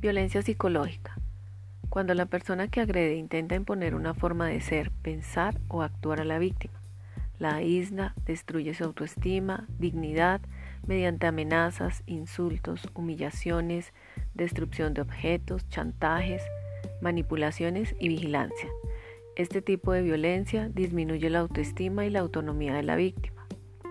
Violencia 0.00 0.42
psicológica. 0.42 1.16
Cuando 1.88 2.14
la 2.14 2.26
persona 2.26 2.68
que 2.68 2.80
agrede 2.80 3.14
intenta 3.14 3.54
imponer 3.54 3.94
una 3.94 4.14
forma 4.14 4.48
de 4.48 4.60
ser, 4.60 4.90
pensar 5.02 5.60
o 5.68 5.82
actuar 5.82 6.20
a 6.20 6.24
la 6.24 6.38
víctima. 6.38 6.81
La 7.42 7.56
aísla, 7.56 8.14
destruye 8.24 8.72
su 8.72 8.84
autoestima, 8.84 9.66
dignidad, 9.80 10.40
mediante 10.86 11.26
amenazas, 11.26 12.04
insultos, 12.06 12.88
humillaciones, 12.94 13.92
destrucción 14.32 14.94
de 14.94 15.00
objetos, 15.00 15.68
chantajes, 15.68 16.40
manipulaciones 17.00 17.96
y 17.98 18.06
vigilancia. 18.06 18.68
Este 19.34 19.60
tipo 19.60 19.90
de 19.90 20.02
violencia 20.02 20.68
disminuye 20.68 21.30
la 21.30 21.40
autoestima 21.40 22.06
y 22.06 22.10
la 22.10 22.20
autonomía 22.20 22.74
de 22.74 22.84
la 22.84 22.94
víctima, 22.94 23.44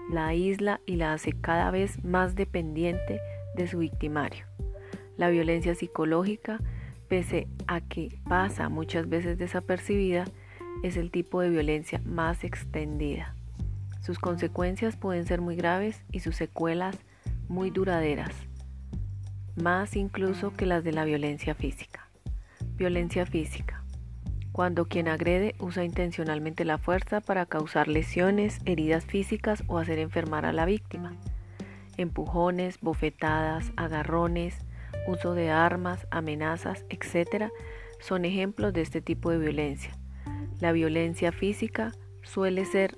la 0.10 0.28
aísla 0.28 0.80
y 0.86 0.96
la 0.96 1.12
hace 1.12 1.34
cada 1.34 1.72
vez 1.72 2.02
más 2.06 2.36
dependiente 2.36 3.20
de 3.58 3.68
su 3.68 3.80
victimario. 3.80 4.46
La 5.18 5.30
violencia 5.30 5.76
psicológica, 5.76 6.62
pese 7.10 7.50
a 7.68 7.82
que 7.82 8.18
pasa 8.30 8.70
muchas 8.70 9.10
veces 9.10 9.38
desapercibida, 9.38 10.24
es 10.84 10.96
el 10.96 11.12
tipo 11.12 11.42
de 11.42 11.50
violencia 11.50 12.02
más 12.06 12.46
extendida. 12.46 13.36
Sus 14.02 14.18
consecuencias 14.18 14.98
pueden 14.98 15.26
ser 15.26 15.42
muy 15.42 15.56
graves 15.56 16.04
y 16.12 16.22
sus 16.22 16.36
secuelas 16.36 16.98
muy 17.48 17.70
duraderas, 17.70 18.34
más 19.56 19.96
incluso 19.96 20.54
que 20.54 20.66
las 20.66 20.84
de 20.84 20.92
la 20.92 21.06
violencia 21.06 21.54
física. 21.54 22.10
Violencia 22.76 23.28
física. 23.28 23.84
Cuando 24.52 24.86
quien 24.86 25.08
agrede 25.08 25.56
usa 25.60 25.84
intencionalmente 25.84 26.66
la 26.66 26.80
fuerza 26.80 27.22
para 27.22 27.46
causar 27.46 27.88
lesiones, 27.88 28.60
heridas 28.66 29.06
físicas 29.06 29.64
o 29.68 29.78
hacer 29.78 30.00
enfermar 30.00 30.46
a 30.46 30.52
la 30.52 30.66
víctima. 30.66 31.14
Empujones, 31.96 32.80
bofetadas, 32.82 33.72
agarrones, 33.78 34.58
uso 35.08 35.36
de 35.36 35.52
armas, 35.52 36.08
amenazas, 36.10 36.86
etc., 36.90 37.52
son 38.00 38.26
ejemplos 38.26 38.74
de 38.74 38.82
este 38.82 39.00
tipo 39.00 39.30
de 39.30 39.38
violencia. 39.38 39.92
La 40.60 40.72
violencia 40.72 41.32
física 41.32 41.92
suele 42.24 42.66
ser 42.66 42.98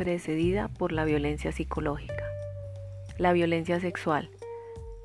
precedida 0.00 0.68
por 0.68 0.92
la 0.92 1.04
violencia 1.04 1.52
psicológica. 1.52 2.24
La 3.18 3.34
violencia 3.34 3.80
sexual 3.80 4.30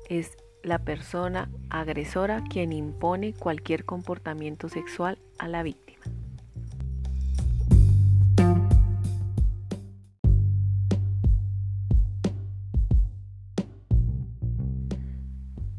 es 0.08 0.38
la 0.62 0.78
persona 0.78 1.50
agresora 1.68 2.42
quien 2.48 2.72
impone 2.72 3.34
cualquier 3.34 3.84
comportamiento 3.84 4.70
sexual 4.70 5.18
a 5.38 5.48
la 5.48 5.62
víctima. 5.62 6.02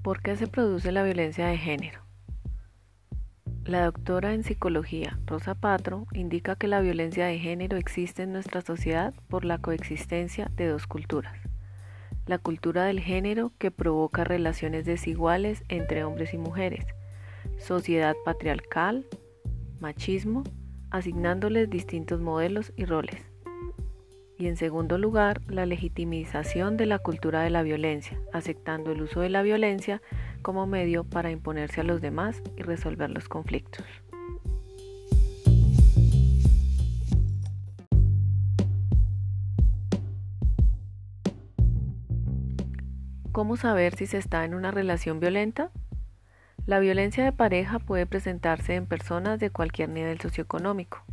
¿Por 0.03 0.21
qué 0.21 0.35
se 0.35 0.45
produce 0.45 0.91
la 0.91 1.01
violencia 1.01 1.47
de 1.47 1.57
género? 1.57 2.06
La 3.67 3.83
doctora 3.83 4.33
en 4.33 4.45
psicología 4.45 5.19
Rosa 5.25 5.53
Patro 5.53 6.07
indica 6.13 6.55
que 6.55 6.69
la 6.69 6.79
violencia 6.79 7.25
de 7.25 7.37
género 7.37 7.75
existe 7.75 8.23
en 8.23 8.31
nuestra 8.31 8.61
sociedad 8.61 9.13
por 9.27 9.43
la 9.43 9.57
coexistencia 9.57 10.49
de 10.55 10.67
dos 10.67 10.87
culturas. 10.87 11.37
La 12.27 12.37
cultura 12.37 12.85
del 12.85 13.01
género 13.01 13.51
que 13.57 13.69
provoca 13.69 14.23
relaciones 14.23 14.85
desiguales 14.85 15.65
entre 15.67 16.05
hombres 16.05 16.33
y 16.33 16.37
mujeres, 16.37 16.85
sociedad 17.57 18.15
patriarcal, 18.23 19.05
machismo, 19.81 20.45
asignándoles 20.89 21.69
distintos 21.69 22.21
modelos 22.21 22.71
y 22.77 22.85
roles 22.85 23.21
y 24.39 24.47
en 24.47 24.55
segundo 24.55 24.97
lugar, 24.97 25.41
la 25.47 25.65
legitimización 25.65 26.77
de 26.77 26.85
la 26.85 26.99
cultura 26.99 27.41
de 27.41 27.49
la 27.49 27.63
violencia, 27.63 28.19
aceptando 28.33 28.91
el 28.91 29.01
uso 29.01 29.21
de 29.21 29.29
la 29.29 29.41
violencia 29.41 30.01
como 30.47 30.65
medio 30.65 31.03
para 31.03 31.29
imponerse 31.29 31.81
a 31.81 31.83
los 31.83 31.99
demás 31.99 32.41
y 32.55 32.61
resolver 32.61 33.09
los 33.09 33.27
conflictos. 33.27 33.85
¿Cómo 43.33 43.57
saber 43.57 43.95
si 43.97 44.05
se 44.05 44.17
está 44.19 44.45
en 44.45 44.53
una 44.53 44.71
relación 44.71 45.19
violenta? 45.19 45.69
La 46.65 46.79
violencia 46.79 47.25
de 47.25 47.33
pareja 47.33 47.79
puede 47.79 48.05
presentarse 48.05 48.75
en 48.75 48.85
personas 48.85 49.41
de 49.41 49.49
cualquier 49.49 49.89
nivel 49.89 50.21
socioeconómico, 50.21 51.03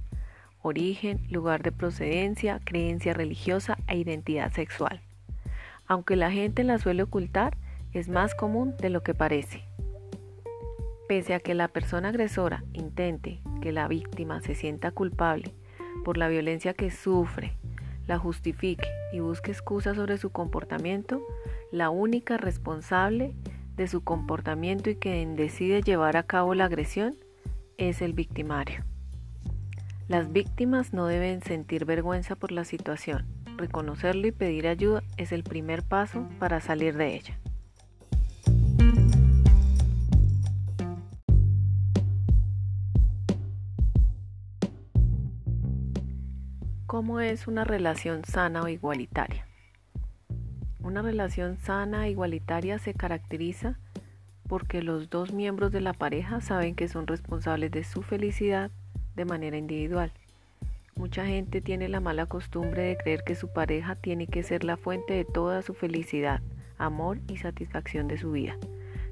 origen, 0.62 1.26
lugar 1.28 1.64
de 1.64 1.72
procedencia, 1.72 2.60
creencia 2.62 3.14
religiosa 3.14 3.78
e 3.88 3.96
identidad 3.96 4.52
sexual. 4.52 5.00
Aunque 5.88 6.14
la 6.14 6.30
gente 6.30 6.62
la 6.62 6.78
suele 6.78 7.02
ocultar, 7.02 7.56
es 7.94 8.08
más 8.08 8.34
común 8.34 8.76
de 8.78 8.90
lo 8.90 9.02
que 9.02 9.14
parece. 9.14 9.64
Pese 11.08 11.34
a 11.34 11.40
que 11.40 11.54
la 11.54 11.68
persona 11.68 12.08
agresora 12.08 12.64
intente 12.72 13.40
que 13.62 13.72
la 13.72 13.88
víctima 13.88 14.40
se 14.40 14.54
sienta 14.54 14.90
culpable 14.90 15.54
por 16.04 16.16
la 16.16 16.28
violencia 16.28 16.74
que 16.74 16.90
sufre, 16.90 17.56
la 18.06 18.18
justifique 18.18 18.86
y 19.12 19.20
busque 19.20 19.50
excusas 19.50 19.96
sobre 19.96 20.18
su 20.18 20.30
comportamiento, 20.30 21.22
la 21.72 21.90
única 21.90 22.36
responsable 22.36 23.34
de 23.76 23.86
su 23.86 24.02
comportamiento 24.02 24.90
y 24.90 24.96
quien 24.96 25.36
decide 25.36 25.82
llevar 25.82 26.16
a 26.16 26.24
cabo 26.24 26.54
la 26.54 26.66
agresión 26.66 27.16
es 27.78 28.02
el 28.02 28.12
victimario. 28.12 28.84
Las 30.06 30.32
víctimas 30.32 30.92
no 30.92 31.06
deben 31.06 31.42
sentir 31.42 31.86
vergüenza 31.86 32.36
por 32.36 32.52
la 32.52 32.64
situación. 32.64 33.26
Reconocerlo 33.56 34.26
y 34.26 34.32
pedir 34.32 34.68
ayuda 34.68 35.02
es 35.16 35.32
el 35.32 35.44
primer 35.44 35.82
paso 35.82 36.28
para 36.38 36.60
salir 36.60 36.96
de 36.96 37.14
ella. 37.14 37.38
¿Cómo 46.94 47.18
es 47.18 47.48
una 47.48 47.64
relación 47.64 48.24
sana 48.24 48.62
o 48.62 48.68
igualitaria? 48.68 49.48
Una 50.78 51.02
relación 51.02 51.58
sana 51.58 52.06
e 52.06 52.10
igualitaria 52.10 52.78
se 52.78 52.94
caracteriza 52.94 53.80
porque 54.46 54.80
los 54.80 55.10
dos 55.10 55.32
miembros 55.32 55.72
de 55.72 55.80
la 55.80 55.92
pareja 55.92 56.40
saben 56.40 56.76
que 56.76 56.86
son 56.86 57.08
responsables 57.08 57.72
de 57.72 57.82
su 57.82 58.02
felicidad 58.02 58.70
de 59.16 59.24
manera 59.24 59.56
individual. 59.56 60.12
Mucha 60.94 61.26
gente 61.26 61.60
tiene 61.60 61.88
la 61.88 61.98
mala 61.98 62.26
costumbre 62.26 62.82
de 62.82 62.96
creer 62.96 63.24
que 63.24 63.34
su 63.34 63.52
pareja 63.52 63.96
tiene 63.96 64.28
que 64.28 64.44
ser 64.44 64.62
la 64.62 64.76
fuente 64.76 65.14
de 65.14 65.24
toda 65.24 65.62
su 65.62 65.74
felicidad, 65.74 66.42
amor 66.78 67.18
y 67.26 67.38
satisfacción 67.38 68.06
de 68.06 68.18
su 68.18 68.30
vida. 68.30 68.56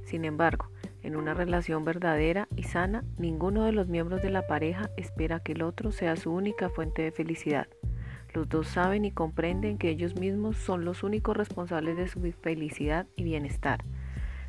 Sin 0.05 0.25
embargo, 0.25 0.69
en 1.03 1.17
una 1.17 1.35
relación 1.35 1.85
verdadera 1.85 2.49
y 2.57 2.63
sana, 2.65 3.05
ninguno 3.19 3.65
de 3.65 3.73
los 3.73 3.89
miembros 3.89 4.23
de 4.23 4.31
la 4.31 4.47
pareja 4.47 4.91
espera 4.97 5.41
que 5.41 5.53
el 5.53 5.63
otro 5.63 5.93
sea 5.93 6.17
su 6.17 6.33
única 6.33 6.69
fuente 6.69 7.03
de 7.03 7.13
felicidad. 7.13 7.67
Los 8.33 8.49
dos 8.49 8.69
saben 8.69 9.05
y 9.05 9.11
comprenden 9.11 9.79
que 9.79 9.91
ellos 9.91 10.15
mismos 10.17 10.57
son 10.57 10.85
los 10.85 11.03
únicos 11.03 11.37
responsables 11.37 11.97
de 11.97 12.09
su 12.09 12.21
felicidad 12.41 13.07
y 13.17 13.25
bienestar. 13.25 13.85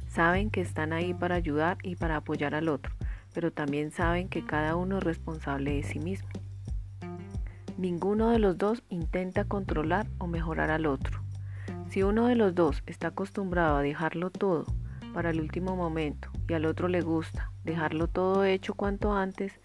Saben 0.07 0.51
que 0.51 0.61
están 0.61 0.93
ahí 0.93 1.13
para 1.13 1.35
ayudar 1.35 1.77
y 1.83 1.95
para 1.95 2.17
apoyar 2.17 2.55
al 2.55 2.69
otro, 2.69 2.93
pero 3.33 3.51
también 3.51 3.91
saben 3.91 4.29
que 4.29 4.45
cada 4.45 4.75
uno 4.75 4.99
es 4.99 5.03
responsable 5.03 5.73
de 5.73 5.83
sí 5.83 5.99
mismo. 5.99 6.29
Ninguno 7.77 8.29
de 8.29 8.39
los 8.39 8.57
dos 8.57 8.83
intenta 8.89 9.45
controlar 9.45 10.05
o 10.19 10.27
mejorar 10.27 10.69
al 10.69 10.85
otro. 10.85 11.19
Si 11.89 12.03
uno 12.03 12.27
de 12.27 12.35
los 12.35 12.55
dos 12.55 12.83
está 12.85 13.07
acostumbrado 13.07 13.77
a 13.77 13.81
dejarlo 13.81 14.29
todo 14.29 14.65
para 15.13 15.29
el 15.29 15.39
último 15.39 15.75
momento 15.75 16.29
y 16.47 16.53
al 16.53 16.65
otro 16.65 16.87
le 16.87 17.01
gusta 17.01 17.51
dejarlo 17.63 18.07
todo 18.07 18.43
hecho 18.43 18.73
cuanto 18.73 19.13
antes, 19.13 19.59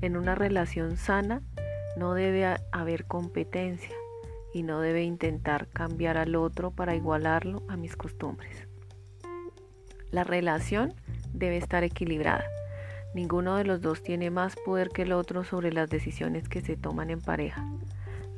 en 0.00 0.16
una 0.16 0.34
relación 0.34 0.96
sana 0.96 1.42
no 1.96 2.14
debe 2.14 2.56
haber 2.72 3.04
competencia 3.04 3.94
y 4.54 4.62
no 4.62 4.80
debe 4.80 5.02
intentar 5.02 5.68
cambiar 5.68 6.16
al 6.16 6.36
otro 6.36 6.70
para 6.70 6.94
igualarlo 6.94 7.62
a 7.68 7.76
mis 7.76 7.96
costumbres. 7.96 8.68
La 10.10 10.24
relación 10.24 10.94
debe 11.32 11.56
estar 11.56 11.84
equilibrada. 11.84 12.44
Ninguno 13.14 13.56
de 13.56 13.64
los 13.64 13.80
dos 13.80 14.02
tiene 14.02 14.30
más 14.30 14.56
poder 14.64 14.88
que 14.88 15.02
el 15.02 15.12
otro 15.12 15.44
sobre 15.44 15.72
las 15.72 15.88
decisiones 15.90 16.48
que 16.48 16.60
se 16.62 16.76
toman 16.76 17.10
en 17.10 17.20
pareja. 17.20 17.66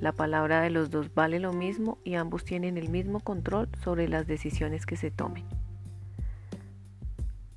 La 0.00 0.12
palabra 0.12 0.61
de 0.61 0.71
los 0.71 0.90
dos 0.90 1.14
vale 1.14 1.38
lo 1.38 1.52
mismo 1.52 1.99
y 2.04 2.14
ambos 2.14 2.44
tienen 2.44 2.76
el 2.76 2.88
mismo 2.88 3.21
control 3.21 3.68
sobre 3.83 4.09
las 4.09 4.26
decisiones 4.26 4.87
que 4.87 4.97
se 4.97 5.11
tomen. 5.11 5.44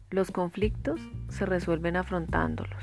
Los 0.10 0.32
conflictos 0.32 1.02
se 1.28 1.46
resuelven 1.46 1.98
afrontándolos. 1.98 2.82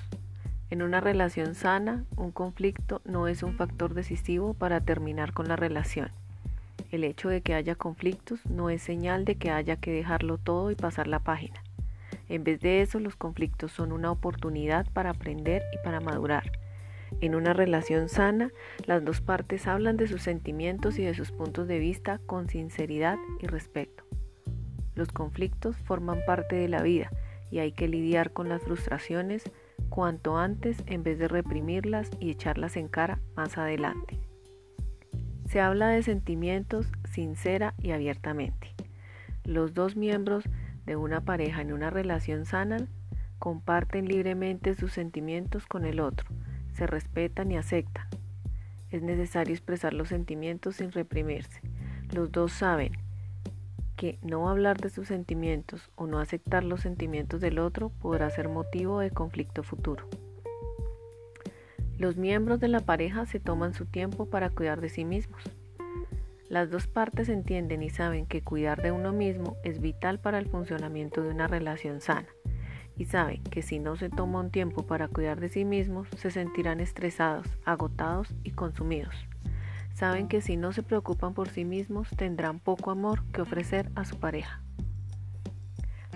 En 0.69 0.83
una 0.83 1.01
relación 1.01 1.55
sana, 1.55 2.05
un 2.17 2.33
conflicto 2.33 3.01
no 3.07 3.29
es 3.29 3.43
un 3.43 3.55
factor 3.55 3.95
decisivo 3.95 4.53
para 4.53 4.83
terminar 4.83 5.33
con 5.33 5.49
la 5.49 5.57
relación. 5.57 6.11
El 6.91 7.03
hecho 7.03 7.31
de 7.31 7.41
que 7.41 7.55
haya 7.55 7.77
conflictos 7.77 8.45
no 8.45 8.69
es 8.69 8.83
señal 8.83 9.25
de 9.25 9.37
que 9.37 9.51
haya 9.51 9.77
que 9.77 9.91
dejarlo 9.91 10.37
todo 10.37 10.71
y 10.71 10.75
pasar 10.75 11.07
la 11.07 11.19
página. 11.19 11.63
En 12.29 12.45
vez 12.45 12.61
de 12.61 12.83
eso, 12.83 13.01
los 13.01 13.17
conflictos 13.17 13.73
son 13.73 13.93
una 13.93 14.11
oportunidad 14.11 14.87
para 14.93 15.09
aprender 15.09 15.63
y 15.73 15.83
para 15.83 16.01
madurar. 16.01 16.53
En 17.23 17.35
una 17.35 17.55
relación 17.55 18.11
sana, 18.11 18.51
las 18.85 19.03
dos 19.03 19.23
partes 19.23 19.67
hablan 19.67 19.97
de 19.97 20.09
sus 20.09 20.21
sentimientos 20.21 20.99
y 20.99 21.05
de 21.05 21.15
sus 21.15 21.33
puntos 21.33 21.69
de 21.69 21.79
vista 21.79 22.21
con 22.27 22.51
sinceridad 22.51 23.17
y 23.41 23.47
respeto. 23.47 23.94
Los 24.95 25.09
conflictos 25.13 25.77
forman 25.77 26.21
parte 26.27 26.57
de 26.57 26.69
la 26.69 26.83
vida 26.83 27.11
y 27.51 27.59
hay 27.59 27.73
que 27.73 27.89
lidiar 27.89 28.33
con 28.33 28.49
las 28.49 28.63
frustraciones, 28.63 29.45
cuanto 29.89 30.37
antes 30.39 30.83
en 30.87 31.03
vez 31.03 31.19
de 31.19 31.29
reprimirlas 31.29 32.11
y 32.21 32.31
echarlas 32.31 32.77
en 32.77 32.89
cara 32.89 33.21
más 33.37 33.59
adelante. 33.59 34.19
Se 35.49 35.61
habla 35.61 35.89
de 35.89 36.03
sentimientos 36.03 36.91
sincera 37.13 37.75
y 37.79 37.93
abiertamente. 37.93 38.75
Los 39.45 39.75
dos 39.75 39.95
miembros 39.95 40.45
de 40.87 40.97
una 40.97 41.21
pareja 41.21 41.61
en 41.61 41.73
una 41.73 41.91
relación 41.91 42.45
sana 42.45 42.89
comparten 43.39 44.07
libremente 44.07 44.75
sus 44.75 44.93
sentimientos 44.93 45.67
con 45.67 45.85
el 45.85 46.01
otro, 46.01 46.27
se 46.73 46.87
respetan 46.87 47.53
y 47.53 47.57
aceptan. 47.57 48.07
Es 48.91 49.03
necesario 49.03 49.55
expresar 49.55 49.93
los 49.93 50.09
sentimientos 50.09 50.77
sin 50.77 50.93
reprimirse. 50.93 51.61
Los 52.13 52.33
dos 52.33 52.53
saben 52.53 53.04
no 54.23 54.49
hablar 54.49 54.79
de 54.81 54.91
sus 54.91 55.09
sentimientos 55.09 55.91
o 55.95 56.07
no 56.07 56.19
aceptar 56.19 56.65
los 56.65 56.81
sentimientos 56.81 57.41
del 57.41 57.59
otro 57.59 57.91
podrá 57.91 58.31
ser 58.31 58.49
motivo 58.49 59.01
de 59.01 59.11
conflicto 59.11 59.63
futuro. 59.63 60.07
Los 61.99 62.17
miembros 62.17 62.61
de 62.61 62.69
la 62.69 62.81
pareja 62.81 63.27
se 63.27 63.41
toman 63.41 63.75
su 63.75 63.87
tiempo 63.87 64.27
para 64.27 64.51
cuidar 64.51 64.81
de 64.81 64.89
sí 64.89 65.05
mismos. 65.05 65.43
Las 66.49 66.71
dos 66.71 66.87
partes 66.87 67.29
entienden 67.29 67.83
y 67.83 67.91
saben 67.91 68.27
que 68.27 68.43
cuidar 68.43 68.83
de 68.83 68.93
uno 68.93 69.13
mismo 69.13 69.57
es 69.65 69.81
vital 69.81 70.19
para 70.19 70.39
el 70.39 70.47
funcionamiento 70.47 71.23
de 71.23 71.31
una 71.31 71.47
relación 71.47 72.01
sana 72.01 72.29
y 72.97 73.07
saben 73.07 73.43
que 73.43 73.63
si 73.63 73.79
no 73.79 73.97
se 73.97 74.09
toma 74.09 74.41
un 74.41 74.51
tiempo 74.51 74.87
para 74.87 75.09
cuidar 75.09 75.41
de 75.41 75.49
sí 75.49 75.65
mismos 75.65 76.09
se 76.17 76.31
sentirán 76.31 76.81
estresados, 76.81 77.47
agotados 77.65 78.33
y 78.45 78.53
consumidos 78.53 79.15
saben 79.95 80.29
que 80.29 80.43
si 80.43 80.57
no 80.57 80.73
se 80.73 80.83
preocupan 80.83 81.35
por 81.35 81.49
sí 81.49 81.65
mismos 81.65 82.09
tendrán 82.11 82.59
poco 82.59 82.91
amor 82.91 83.25
que 83.33 83.41
ofrecer 83.41 83.91
a 83.95 84.05
su 84.05 84.19
pareja. 84.19 84.61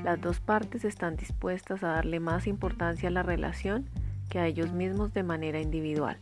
Las 0.03 0.21
dos 0.21 0.41
partes 0.41 0.85
están 0.85 1.17
dispuestas 1.17 1.83
a 1.83 1.89
darle 1.89 2.21
más 2.21 2.47
importancia 2.47 3.09
a 3.09 3.13
la 3.13 3.23
relación 3.23 3.89
que 4.29 4.39
a 4.39 4.47
ellos 4.47 4.73
mismos 4.73 5.13
de 5.13 5.23
manera 5.23 5.61
individual. 5.61 6.19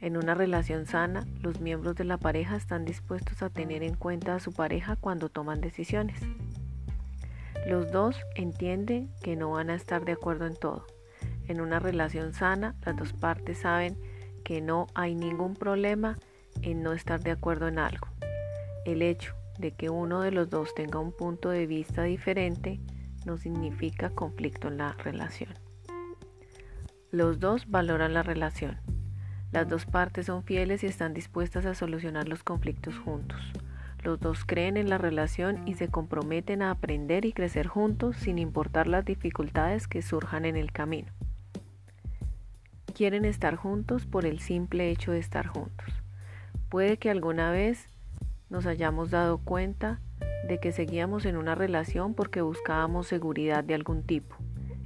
En 0.00 0.16
una 0.16 0.34
relación 0.34 0.86
sana, 0.86 1.26
los 1.42 1.60
miembros 1.60 1.94
de 1.94 2.04
la 2.04 2.16
pareja 2.16 2.56
están 2.56 2.84
dispuestos 2.84 3.42
a 3.42 3.50
tener 3.50 3.82
en 3.82 3.94
cuenta 3.94 4.34
a 4.34 4.40
su 4.40 4.52
pareja 4.52 4.96
cuando 4.96 5.28
toman 5.28 5.60
decisiones. 5.60 6.18
Los 7.66 7.92
dos 7.92 8.16
entienden 8.34 9.10
que 9.22 9.36
no 9.36 9.50
van 9.50 9.68
a 9.68 9.74
estar 9.74 10.04
de 10.04 10.12
acuerdo 10.12 10.46
en 10.46 10.56
todo. 10.56 10.86
En 11.46 11.60
una 11.60 11.78
relación 11.78 12.32
sana, 12.32 12.74
las 12.86 12.96
dos 12.96 13.12
partes 13.12 13.58
saben 13.58 13.98
que 14.42 14.62
no 14.62 14.86
hay 14.94 15.14
ningún 15.14 15.54
problema 15.54 16.16
en 16.62 16.82
no 16.82 16.92
estar 16.92 17.20
de 17.20 17.30
acuerdo 17.30 17.68
en 17.68 17.78
algo. 17.78 18.08
El 18.84 19.02
hecho 19.02 19.34
de 19.58 19.72
que 19.72 19.90
uno 19.90 20.22
de 20.22 20.30
los 20.30 20.50
dos 20.50 20.74
tenga 20.74 20.98
un 20.98 21.12
punto 21.12 21.50
de 21.50 21.66
vista 21.66 22.02
diferente 22.02 22.80
no 23.26 23.36
significa 23.36 24.10
conflicto 24.10 24.68
en 24.68 24.78
la 24.78 24.92
relación. 24.94 25.54
Los 27.10 27.40
dos 27.40 27.68
valoran 27.68 28.14
la 28.14 28.22
relación. 28.22 28.78
Las 29.52 29.68
dos 29.68 29.84
partes 29.84 30.26
son 30.26 30.44
fieles 30.44 30.84
y 30.84 30.86
están 30.86 31.12
dispuestas 31.12 31.66
a 31.66 31.74
solucionar 31.74 32.28
los 32.28 32.44
conflictos 32.44 32.96
juntos. 32.98 33.40
Los 34.02 34.18
dos 34.20 34.44
creen 34.44 34.76
en 34.76 34.88
la 34.88 34.96
relación 34.96 35.66
y 35.68 35.74
se 35.74 35.88
comprometen 35.88 36.62
a 36.62 36.70
aprender 36.70 37.24
y 37.24 37.32
crecer 37.32 37.66
juntos 37.66 38.16
sin 38.16 38.38
importar 38.38 38.86
las 38.86 39.04
dificultades 39.04 39.88
que 39.88 40.02
surjan 40.02 40.44
en 40.44 40.56
el 40.56 40.72
camino. 40.72 41.12
Quieren 42.94 43.24
estar 43.24 43.56
juntos 43.56 44.06
por 44.06 44.24
el 44.24 44.40
simple 44.40 44.90
hecho 44.90 45.12
de 45.12 45.18
estar 45.18 45.46
juntos. 45.46 45.99
Puede 46.70 46.98
que 46.98 47.10
alguna 47.10 47.50
vez 47.50 47.88
nos 48.48 48.64
hayamos 48.64 49.10
dado 49.10 49.38
cuenta 49.38 50.00
de 50.46 50.60
que 50.60 50.70
seguíamos 50.70 51.24
en 51.24 51.36
una 51.36 51.56
relación 51.56 52.14
porque 52.14 52.42
buscábamos 52.42 53.08
seguridad 53.08 53.64
de 53.64 53.74
algún 53.74 54.04
tipo, 54.04 54.36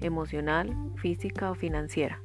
emocional, 0.01 0.75
física 0.97 1.51
o 1.51 1.55
financiera. 1.55 2.23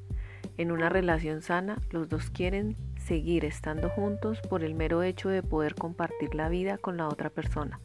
En 0.58 0.72
una 0.72 0.88
relación 0.88 1.42
sana, 1.42 1.78
los 1.92 2.08
dos 2.08 2.30
quieren 2.30 2.78
seguir 2.98 3.44
estando 3.44 3.90
juntos 3.90 4.40
por 4.50 4.64
el 4.64 4.76
mero 4.76 5.04
hecho 5.04 5.28
de 5.28 5.44
poder 5.44 5.76
compartir 5.76 6.36
la 6.36 6.48
vida 6.48 6.78
con 6.78 6.96
la 6.96 7.10
otra 7.10 7.30
persona. 7.30 7.82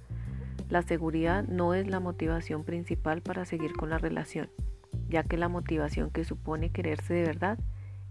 La 0.70 0.82
seguridad 0.82 1.42
no 1.42 1.74
es 1.74 1.88
la 1.88 1.98
motivación 1.98 2.62
principal 2.62 3.20
para 3.20 3.44
seguir 3.46 3.72
con 3.72 3.90
la 3.90 3.98
relación, 3.98 4.48
ya 5.08 5.24
que 5.24 5.36
la 5.36 5.48
motivación 5.48 6.10
que 6.10 6.24
supone 6.24 6.70
quererse 6.70 7.14
de 7.14 7.24
verdad 7.24 7.58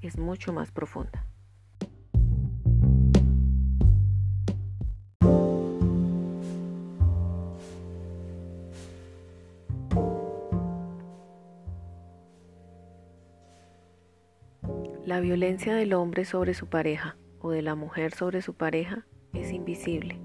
es 0.01 0.17
mucho 0.17 0.51
más 0.51 0.69
profunda. 0.71 1.25
La 15.13 15.19
violencia 15.19 15.75
del 15.75 15.93
hombre 15.93 16.25
sobre 16.25 16.55
su 16.55 16.65
pareja 16.65 17.17
o 17.39 17.51
de 17.51 17.61
la 17.61 17.75
mujer 17.75 18.15
sobre 18.15 18.41
su 18.41 18.55
pareja 18.55 19.05
es 19.33 19.51
invisible, 19.51 20.19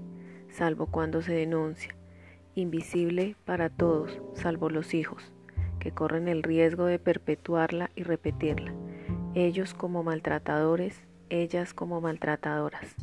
salvo 0.49 0.87
cuando 0.87 1.21
se 1.21 1.31
denuncia, 1.31 1.95
invisible 2.55 3.35
para 3.45 3.69
todos, 3.69 4.19
salvo 4.33 4.71
los 4.71 4.95
hijos, 4.95 5.31
que 5.77 5.91
corren 5.91 6.27
el 6.27 6.41
riesgo 6.41 6.85
de 6.85 6.97
perpetuarla 6.97 7.91
y 7.95 8.01
repetirla, 8.01 8.73
ellos 9.35 9.75
como 9.75 10.01
maltratadores, 10.01 10.99
ellas 11.29 11.75
como 11.75 12.01
maltratadoras, 12.01 12.95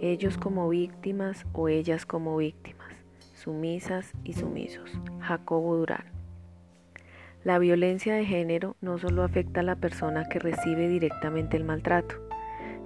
ellos 0.00 0.38
como 0.38 0.68
víctimas 0.68 1.46
o 1.52 1.68
ellas 1.68 2.06
como 2.06 2.36
víctimas, 2.36 2.94
sumisas 3.32 4.12
y 4.22 4.34
sumisos. 4.34 4.88
Jacobo 5.18 5.78
Durán. 5.78 6.13
La 7.44 7.58
violencia 7.58 8.14
de 8.14 8.24
género 8.24 8.74
no 8.80 8.96
solo 8.96 9.22
afecta 9.22 9.60
a 9.60 9.64
la 9.64 9.76
persona 9.76 10.24
que 10.30 10.38
recibe 10.38 10.88
directamente 10.88 11.58
el 11.58 11.64
maltrato. 11.64 12.14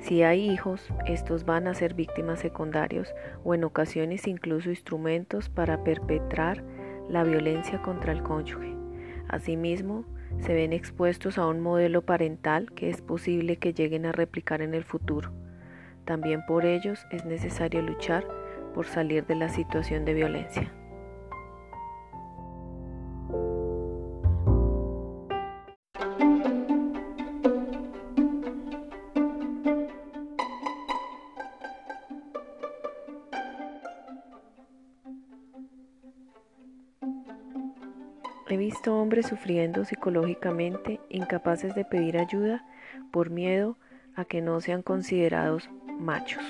Si 0.01 0.25
hay 0.25 0.51
hijos, 0.51 0.93
estos 1.07 1.45
van 1.45 1.69
a 1.69 1.75
ser 1.75 1.95
víctimas 1.95 2.41
secundarios 2.41 3.15
o 3.45 3.55
en 3.55 3.63
ocasiones 3.63 4.27
incluso 4.27 4.71
instrumentos 4.71 5.49
para 5.49 5.85
perpetrar 5.85 6.65
la 7.09 7.23
violencia 7.23 7.81
contra 7.83 8.11
el 8.11 8.25
cónyuge. 8.25 8.75
Asimismo, 9.29 10.05
se 10.41 10.55
ven 10.55 10.73
expuestos 10.73 11.39
a 11.39 11.47
un 11.47 11.61
modelo 11.61 12.03
parental 12.03 12.73
que 12.73 12.91
es 12.91 13.01
posible 13.01 13.59
que 13.59 13.73
lleguen 13.73 14.07
a 14.07 14.13
replicar 14.13 14.61
en 14.61 14.75
el 14.75 14.83
futuro. 14.83 15.31
También 16.05 16.45
por 16.47 16.67
ellos 16.67 17.07
es 17.13 17.25
necesario 17.25 17.81
luchar 17.81 18.27
por 18.75 18.87
salir 18.87 19.25
de 19.27 19.37
la 19.37 19.51
situación 19.51 20.05
de 20.05 20.15
violencia. 20.15 20.73
Hombres 38.89 39.27
sufriendo 39.27 39.85
psicológicamente, 39.85 41.01
incapaces 41.09 41.75
de 41.75 41.85
pedir 41.85 42.19
ayuda 42.19 42.65
por 43.11 43.31
miedo 43.31 43.77
a 44.15 44.25
que 44.25 44.41
no 44.41 44.61
sean 44.61 44.83
considerados 44.83 45.71
machos. 45.99 46.45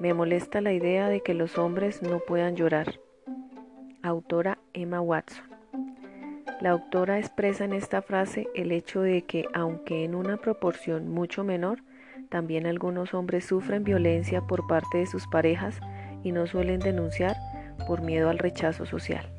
Me 0.00 0.14
molesta 0.14 0.60
la 0.60 0.72
idea 0.72 1.08
de 1.08 1.20
que 1.20 1.34
los 1.34 1.58
hombres 1.58 2.02
no 2.02 2.18
puedan 2.20 2.56
llorar. 2.56 3.00
Autora 4.02 4.58
Emma 4.72 5.00
Watson. 5.00 5.44
La 6.60 6.70
autora 6.70 7.18
expresa 7.18 7.64
en 7.64 7.72
esta 7.72 8.02
frase 8.02 8.48
el 8.54 8.72
hecho 8.72 9.02
de 9.02 9.22
que, 9.22 9.46
aunque 9.52 10.04
en 10.04 10.14
una 10.14 10.38
proporción 10.38 11.08
mucho 11.08 11.44
menor, 11.44 11.82
También 12.28 12.66
algunos 12.66 13.14
hombres 13.14 13.44
sufren 13.44 13.84
violencia 13.84 14.40
por 14.40 14.66
parte 14.66 14.98
de 14.98 15.06
sus 15.06 15.26
parejas 15.26 15.80
y 16.22 16.32
no 16.32 16.46
suelen 16.46 16.80
denunciar 16.80 17.36
por 17.86 18.02
miedo 18.02 18.28
al 18.28 18.38
rechazo 18.38 18.84
social. 18.84 19.35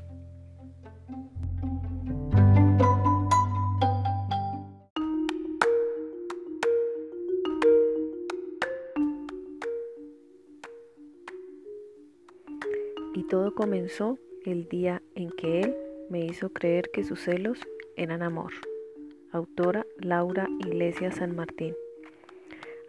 Comenzó 13.57 14.19
el 14.45 14.69
día 14.69 15.01
en 15.15 15.31
que 15.31 15.61
él 15.61 15.75
me 16.11 16.23
hizo 16.23 16.53
creer 16.53 16.91
que 16.93 17.03
sus 17.03 17.21
celos 17.21 17.57
eran 17.95 18.21
amor. 18.21 18.53
Autora 19.31 19.83
Laura 19.97 20.47
Iglesias 20.59 21.15
San 21.15 21.35
Martín. 21.35 21.73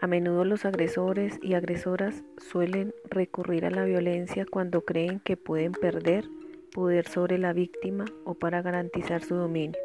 A 0.02 0.06
menudo 0.06 0.44
los 0.44 0.66
agresores 0.66 1.38
y 1.40 1.54
agresoras 1.54 2.22
suelen 2.36 2.94
recurrir 3.08 3.64
a 3.64 3.70
la 3.70 3.84
violencia 3.84 4.44
cuando 4.44 4.82
creen 4.82 5.20
que 5.20 5.38
pueden 5.38 5.72
perder 5.72 6.26
poder 6.74 7.08
sobre 7.08 7.38
la 7.38 7.54
víctima 7.54 8.04
o 8.26 8.34
para 8.34 8.60
garantizar 8.60 9.22
su 9.22 9.36
dominio. 9.36 9.78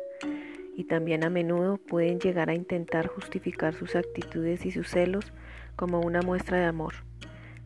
Y 0.75 0.83
también 0.83 1.23
a 1.23 1.29
menudo 1.29 1.77
pueden 1.77 2.19
llegar 2.19 2.49
a 2.49 2.55
intentar 2.55 3.07
justificar 3.07 3.73
sus 3.73 3.95
actitudes 3.95 4.65
y 4.65 4.71
sus 4.71 4.89
celos 4.89 5.31
como 5.77 6.01
una 6.01 6.21
muestra 6.21 6.57
de 6.57 6.65
amor, 6.65 6.93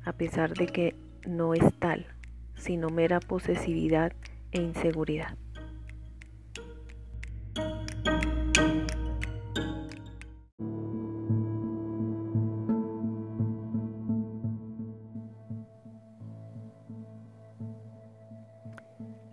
a 0.06 0.14
pesar 0.14 0.54
de 0.54 0.68
que 0.68 0.94
no 1.26 1.56
es 1.56 1.74
tal, 1.80 2.06
sino 2.58 2.90
mera 2.90 3.20
posesividad 3.20 4.14
e 4.52 4.62
inseguridad. 4.62 5.38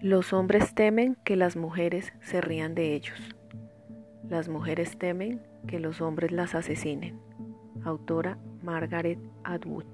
Los 0.05 0.35
hombres 0.35 0.75
temen 0.75 1.17
que 1.25 1.35
las 1.35 1.57
mujeres 1.57 2.13
se 2.21 2.43
rían 2.43 2.75
de 2.75 2.95
ellos. 2.95 3.19
Las 4.29 4.51
mujeres 4.51 4.99
temen 4.99 5.41
que 5.67 5.81
los 5.81 6.03
hombres 6.03 6.31
las 6.31 6.55
asesinen. 6.55 7.19
Autora 7.85 8.37
Margaret 8.63 9.19
Atwood. 9.45 9.87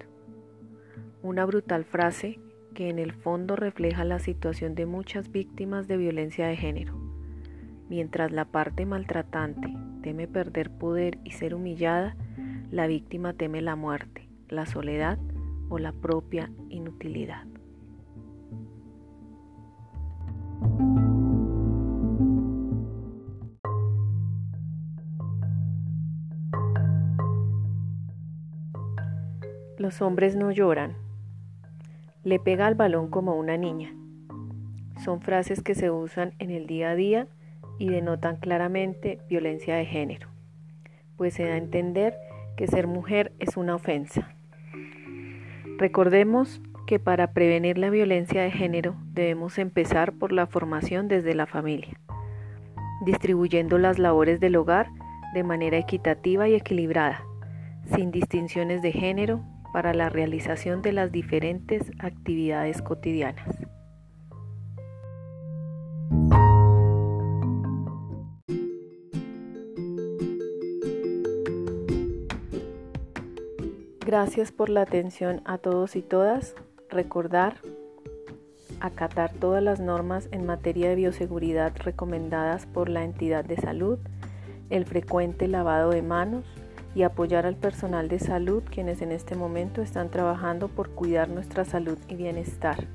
Una 1.23 1.45
brutal 1.47 1.85
frase 1.85 2.41
que 2.81 2.89
en 2.89 2.99
el 2.99 3.13
fondo 3.13 3.57
refleja 3.57 4.05
la 4.05 4.21
situación 4.21 4.75
de 4.75 4.87
muchas 4.87 5.31
víctimas 5.31 5.87
de 5.87 5.99
violencia 5.99 6.47
de 6.47 6.57
género. 6.57 6.95
Mientras 7.91 8.33
la 8.33 8.47
parte 8.47 8.87
maltratante 8.87 9.69
teme 10.03 10.27
perder 10.27 10.71
poder 10.71 11.19
y 11.23 11.33
ser 11.33 11.55
humillada, 11.55 12.17
la 12.71 12.87
víctima 12.87 13.35
teme 13.35 13.61
la 13.61 13.77
muerte, 13.77 14.31
la 14.49 14.65
soledad 14.65 15.19
o 15.69 15.79
la 15.79 15.93
propia 15.93 16.51
inutilidad. 16.71 17.45
Los 29.77 30.01
hombres 30.01 30.35
no 30.35 30.51
lloran. 30.51 31.10
Le 32.23 32.39
pega 32.39 32.67
al 32.67 32.75
balón 32.75 33.09
como 33.09 33.35
una 33.35 33.57
niña. 33.57 33.95
Son 35.03 35.23
frases 35.23 35.63
que 35.63 35.75
se 35.75 35.91
usan 35.91 36.35
en 36.39 36.51
el 36.51 36.67
día 36.67 36.91
a 36.91 36.95
día 36.95 37.29
y 37.79 37.89
denotan 37.89 38.37
claramente 38.37 39.21
violencia 39.29 39.75
de 39.77 39.87
género, 39.87 40.29
pues 41.17 41.33
se 41.33 41.45
da 41.45 41.55
a 41.55 41.57
entender 41.57 42.15
que 42.57 42.67
ser 42.67 42.87
mujer 42.87 43.33
es 43.39 43.57
una 43.57 43.75
ofensa. 43.75 44.35
Recordemos 45.79 46.61
que 46.87 46.99
para 46.99 47.33
prevenir 47.33 47.79
la 47.79 47.89
violencia 47.89 48.43
de 48.43 48.51
género 48.51 48.97
debemos 49.15 49.59
empezar 49.59 50.13
por 50.13 50.31
la 50.31 50.47
formación 50.47 51.09
desde 51.09 51.35
la 51.35 51.47
familia, 51.47 51.99
distribuyendo 53.07 53.79
las 53.79 53.99
labores 53.99 54.41
del 54.41 54.57
hogar 54.57 54.91
de 55.33 55.43
manera 55.43 55.79
equitativa 55.79 56.49
y 56.49 56.55
equilibrada, 56.55 57.25
sin 57.95 58.11
distinciones 58.11 58.83
de 58.83 58.93
género, 58.93 59.41
para 59.73 59.95
la 59.95 60.09
realización 60.09 60.83
de 60.83 60.93
las 60.93 61.13
diferentes 61.13 61.91
actividades 61.99 62.83
cotidianas. 62.83 63.57
Gracias 74.05 74.51
por 74.51 74.71
la 74.71 74.83
atención 74.83 75.41
a 75.45 75.59
todos 75.59 75.95
y 75.95 76.03
todas. 76.03 76.57
Recordar 76.89 77.55
acatar 78.81 79.33
todas 79.35 79.63
las 79.63 79.79
normas 79.79 80.29
en 80.33 80.47
materia 80.47 80.89
de 80.89 80.97
bioseguridad 80.97 81.73
recomendadas 81.77 82.67
por 82.67 82.89
la 82.89 83.05
entidad 83.05 83.45
de 83.45 83.57
salud, 83.57 83.99
el 84.71 84.87
frecuente 84.87 85.49
lavado 85.49 85.91
de 85.91 86.03
manos, 86.03 86.45
y 86.95 87.03
apoyar 87.03 87.47
al 87.47 87.57
personal 87.57 88.09
de 88.09 88.19
salud 88.19 88.63
quienes 88.69 89.03
en 89.03 89.13
este 89.13 89.37
momento 89.37 89.83
están 89.83 90.11
trabajando 90.11 90.69
por 90.69 90.91
cuidar 90.91 91.29
nuestra 91.29 91.65
salud 91.65 91.99
y 92.09 92.17
bienestar. 92.17 92.87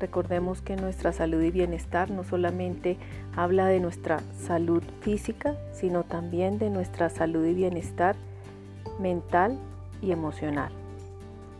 Recordemos 0.00 0.60
que 0.60 0.76
nuestra 0.76 1.12
salud 1.12 1.40
y 1.42 1.50
bienestar 1.50 2.10
no 2.10 2.24
solamente 2.24 2.98
habla 3.36 3.66
de 3.66 3.80
nuestra 3.80 4.20
salud 4.36 4.82
física, 5.00 5.56
sino 5.72 6.02
también 6.02 6.58
de 6.58 6.68
nuestra 6.68 7.08
salud 7.08 7.46
y 7.46 7.54
bienestar 7.54 8.16
mental 9.00 9.58
y 10.02 10.12
emocional. 10.12 10.72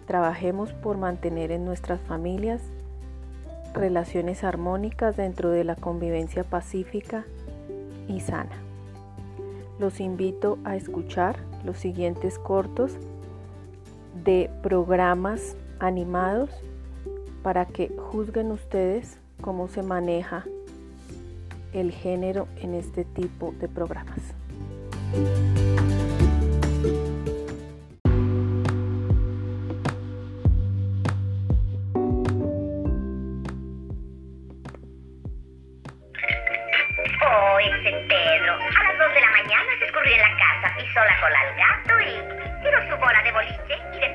Trabajemos 0.06 0.72
por 0.72 0.98
mantener 0.98 1.50
en 1.50 1.64
nuestras 1.64 2.00
familias 2.00 2.60
relaciones 3.72 4.44
armónicas 4.44 5.16
dentro 5.16 5.50
de 5.50 5.64
la 5.64 5.76
convivencia 5.76 6.44
pacífica 6.44 7.24
y 8.08 8.20
sana. 8.20 8.63
Los 9.84 10.00
invito 10.00 10.56
a 10.64 10.76
escuchar 10.76 11.36
los 11.62 11.76
siguientes 11.76 12.38
cortos 12.38 12.92
de 14.24 14.48
programas 14.62 15.58
animados 15.78 16.48
para 17.42 17.66
que 17.66 17.94
juzguen 17.98 18.50
ustedes 18.50 19.18
cómo 19.42 19.68
se 19.68 19.82
maneja 19.82 20.46
el 21.74 21.92
género 21.92 22.48
en 22.62 22.72
este 22.72 23.04
tipo 23.04 23.52
de 23.60 23.68
programas. 23.68 24.20
sola 40.94 41.16
con 41.20 41.28
el 41.28 41.54
gato 41.56 42.00
y 42.02 42.62
tiró 42.62 42.88
su 42.88 42.96
bola 42.96 43.20
de 43.24 43.32
boliche 43.32 43.78
y 43.92 43.98
de 43.98 44.13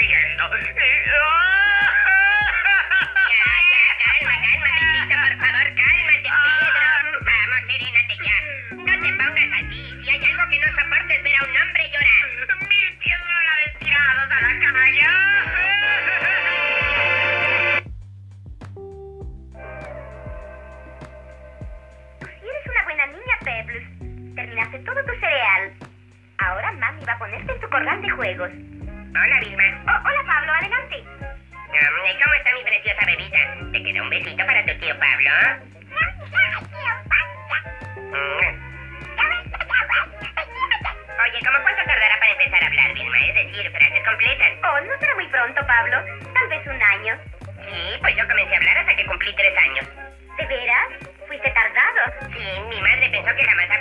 corriendo. 0.00 0.44
que 53.40 53.46
jamás 53.46 53.70
hablaría. 53.70 53.79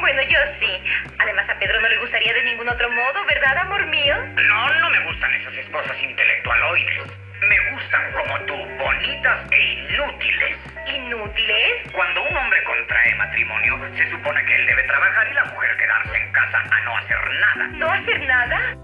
Bueno, 0.00 0.22
yo 0.22 0.38
sí. 0.60 0.82
Además, 1.18 1.48
a 1.48 1.58
Pedro 1.58 1.80
no 1.80 1.88
le 1.88 1.98
gustaría 1.98 2.32
de 2.32 2.44
ningún 2.44 2.68
otro 2.68 2.90
modo, 2.90 3.24
¿verdad, 3.26 3.56
amor 3.58 3.86
mío? 3.86 4.16
No, 4.16 4.74
no 4.80 4.90
me 4.90 5.00
gustan 5.04 5.32
esas 5.34 5.54
esposas 5.54 5.96
intelectualoides. 6.02 7.06
Me 7.48 7.70
gustan 7.70 8.12
como 8.12 8.38
tú, 8.40 8.56
bonitas 8.78 9.50
e 9.50 9.62
inútiles. 9.62 10.56
¿Inútiles? 10.86 11.92
Cuando 11.92 12.22
un 12.22 12.36
hombre 12.36 12.62
contrae 12.64 13.14
matrimonio, 13.14 13.78
se 13.96 14.10
supone 14.10 14.44
que 14.44 14.54
él 14.56 14.66
debe 14.66 14.82
trabajar 14.84 15.28
y 15.28 15.34
la 15.34 15.44
mujer 15.44 15.76
quedarse 15.76 16.16
en 16.16 16.32
casa 16.32 16.62
a 16.70 16.80
no 16.80 16.96
hacer 16.96 17.30
nada. 17.40 17.66
¿No 17.68 17.90
hacer 17.92 18.20
nada? 18.20 18.76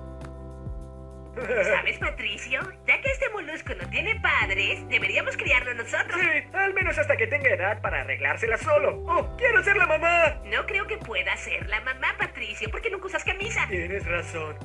¿Sabes, 1.35 1.99
Patricio? 1.99 2.61
Ya 2.87 3.01
que 3.01 3.11
este 3.11 3.29
molusco 3.31 3.73
no 3.81 3.89
tiene 3.91 4.19
padres, 4.21 4.87
deberíamos 4.89 5.37
criarlo 5.37 5.75
nosotros. 5.75 6.21
Sí, 6.21 6.43
al 6.53 6.75
menos 6.75 6.99
hasta 6.99 7.17
que 7.17 7.27
tenga 7.27 7.51
edad 7.51 7.81
para 7.81 8.01
arreglársela 8.01 8.59
solo. 8.59 9.03
¡Oh, 9.07 9.37
quiero 9.37 9.63
ser 9.63 9.77
la 9.77 9.87
mamá! 9.87 10.41
No 10.45 10.67
creo 10.67 10.87
que 10.87 10.99
pueda 10.99 11.37
ser 11.37 11.69
la 11.69 11.81
mamá, 11.81 12.15
Patricio, 12.19 12.69
porque 12.71 12.91
nunca 12.91 13.07
usas 13.07 13.25
camisa. 13.25 13.67
Tienes 13.69 14.05
razón. 14.07 14.57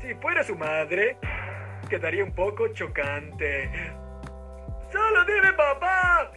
Si 0.00 0.14
fuera 0.16 0.42
su 0.42 0.56
madre, 0.56 1.16
quedaría 1.88 2.24
un 2.24 2.34
poco 2.34 2.68
chocante. 2.68 3.70
¡Solo 4.92 5.24
dime 5.24 5.52
papá! 5.54 6.30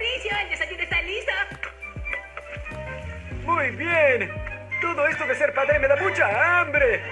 Patricio, 0.00 0.30
el 0.42 0.48
desayuno 0.48 0.82
está 0.82 1.02
listo. 1.02 1.32
Muy 3.44 3.70
bien. 3.72 4.30
Todo 4.80 5.06
esto 5.06 5.26
de 5.26 5.34
ser 5.34 5.52
padre 5.52 5.78
me 5.78 5.88
da 5.88 5.96
mucha 5.96 6.60
hambre. 6.60 7.02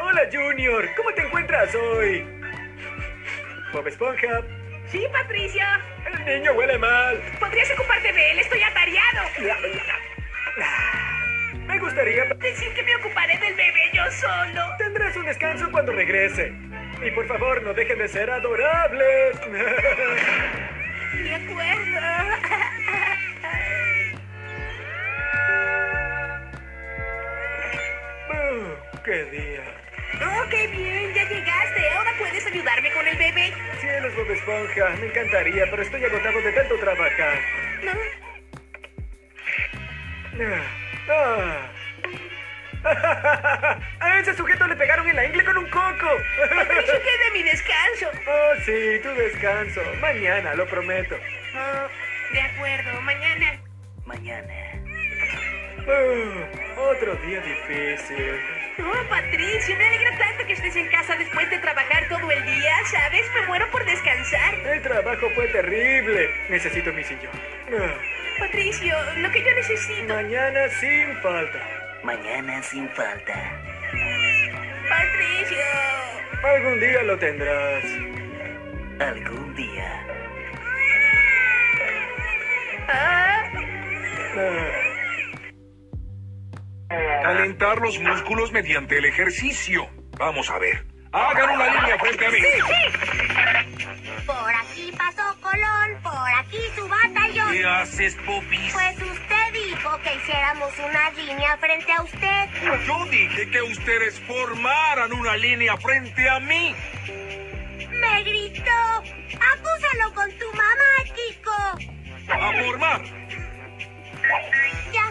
Hola 0.00 0.22
Junior, 0.32 0.88
¿cómo 0.96 1.12
te 1.14 1.22
encuentras 1.22 1.74
hoy? 1.74 2.24
Bob 3.72 3.88
Esponja, 3.88 4.40
Sí, 4.86 5.04
Patricio. 5.10 5.64
el 6.24 6.24
niño 6.42 6.52
huele 6.52 6.78
mal. 6.78 7.20
¿Podrías 7.40 7.72
ocuparte 7.72 8.12
de 8.12 8.30
él? 8.30 8.38
Estoy 8.38 8.62
atareado. 8.62 9.22
Me 11.66 11.78
gustaría... 11.80 12.24
Decir 12.34 12.72
que 12.72 12.82
me 12.84 12.94
ocuparé 12.96 13.36
del 13.38 13.54
bebé 13.56 13.90
yo 13.94 14.08
solo. 14.12 14.76
Tendrás 14.78 15.16
un 15.16 15.24
descanso 15.24 15.68
cuando 15.72 15.90
regrese. 15.90 16.52
Y 17.04 17.10
por 17.10 17.26
favor, 17.26 17.62
no 17.62 17.74
dejen 17.74 17.98
de 17.98 18.08
ser 18.08 18.30
adorables. 18.30 19.40
De 21.14 21.34
acuerdo. 21.34 22.00
Uh, 28.30 29.02
¡Qué 29.04 29.24
día! 29.24 29.64
Oh, 30.24 30.48
qué 30.48 30.66
bien, 30.68 31.12
ya 31.14 31.28
llegaste. 31.28 31.90
Ahora 31.90 32.12
puedes 32.18 32.46
ayudarme 32.46 32.92
con 32.92 33.08
el 33.08 33.16
bebé. 33.16 33.52
Cielos, 33.80 34.14
Bob 34.14 34.30
Esponja, 34.30 34.90
me 35.00 35.06
encantaría, 35.06 35.64
pero 35.70 35.82
estoy 35.82 36.04
agotado 36.04 36.40
de 36.40 36.52
tanto 36.52 36.78
trabajar. 36.78 37.38
¿No? 37.82 37.92
Ah. 41.08 41.81
A 44.00 44.18
ese 44.18 44.34
sujeto 44.34 44.66
le 44.66 44.76
pegaron 44.76 45.08
en 45.08 45.16
la 45.16 45.24
ingle 45.26 45.44
con 45.44 45.58
un 45.58 45.70
coco. 45.70 46.08
Patricio, 46.54 47.02
que 47.02 47.14
es 47.14 47.20
de 47.20 47.30
mi 47.32 47.42
descanso. 47.42 48.06
Oh, 48.26 48.54
sí, 48.64 49.00
tu 49.02 49.08
descanso. 49.14 49.80
Mañana, 50.00 50.54
lo 50.54 50.66
prometo. 50.66 51.16
Oh, 51.54 52.32
de 52.32 52.40
acuerdo, 52.40 53.00
mañana. 53.02 53.60
Mañana. 54.04 54.54
Ah, 55.86 56.90
otro 56.90 57.14
día 57.16 57.40
difícil. 57.40 58.40
Oh, 58.78 59.08
Patricio, 59.08 59.76
me 59.76 59.86
alegra 59.86 60.18
tanto 60.18 60.46
que 60.46 60.54
estés 60.54 60.76
en 60.76 60.88
casa 60.88 61.14
después 61.16 61.48
de 61.50 61.58
trabajar 61.58 62.08
todo 62.08 62.30
el 62.30 62.44
día, 62.44 62.74
¿sabes? 62.90 63.30
Me 63.34 63.46
muero 63.46 63.70
por 63.70 63.84
descansar. 63.84 64.54
El 64.54 64.82
trabajo 64.82 65.28
fue 65.34 65.46
terrible. 65.48 66.30
Necesito 66.48 66.92
mi 66.92 67.04
sillón. 67.04 67.32
Patricio, 68.38 68.96
lo 69.18 69.30
que 69.30 69.44
yo 69.44 69.54
necesito. 69.54 70.14
Mañana 70.14 70.68
sin 70.80 71.16
falta. 71.20 71.81
Mañana 72.04 72.62
sin 72.62 72.88
falta. 72.90 73.34
Patricio. 74.88 75.64
Algún 76.42 76.80
día 76.80 77.02
lo 77.04 77.18
tendrás. 77.18 77.84
Algún 79.00 79.54
día. 79.54 80.06
Ah, 82.88 83.42
Ah. 86.90 87.20
Calentar 87.22 87.78
los 87.78 87.98
músculos 88.00 88.52
mediante 88.52 88.98
el 88.98 89.04
ejercicio. 89.06 89.88
Vamos 90.18 90.50
a 90.50 90.58
ver. 90.58 90.84
Hagan 91.12 91.50
una 91.50 91.66
línea 91.66 91.98
frente 91.98 92.26
a 92.26 92.30
mí. 92.30 92.38
Por 94.26 94.54
aquí 94.54 94.92
pasó 94.96 95.40
Colón, 95.40 96.02
por 96.02 96.28
aquí 96.38 96.58
su 96.74 96.88
batallón. 96.88 97.52
¿Qué 97.52 97.64
haces, 97.66 98.14
Popis? 98.26 98.72
Pues 98.72 98.96
usted 99.02 99.31
dijo 99.82 99.98
que 100.02 100.14
hiciéramos 100.14 100.72
una 100.78 101.10
línea 101.10 101.56
frente 101.56 101.92
a 101.92 102.02
usted. 102.02 102.50
Yo 102.86 103.04
dije 103.06 103.50
que 103.50 103.62
ustedes 103.62 104.20
formaran 104.20 105.12
una 105.12 105.36
línea 105.36 105.76
frente 105.76 106.28
a 106.28 106.38
mí. 106.38 106.74
Me 107.90 108.22
gritó. 108.22 109.02
Acúsalo 109.34 110.14
con 110.14 110.30
tu 110.38 110.46
mamá, 110.52 110.92
Kiko. 111.16 112.32
A 112.32 112.64
formar. 112.64 113.02
Ya. 114.92 115.10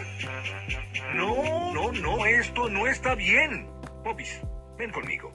No, 1.14 1.74
no, 1.74 1.92
no, 1.92 2.26
esto 2.26 2.70
no 2.70 2.86
está 2.86 3.14
bien. 3.14 3.68
Popis, 4.02 4.40
ven 4.78 4.90
conmigo. 4.90 5.34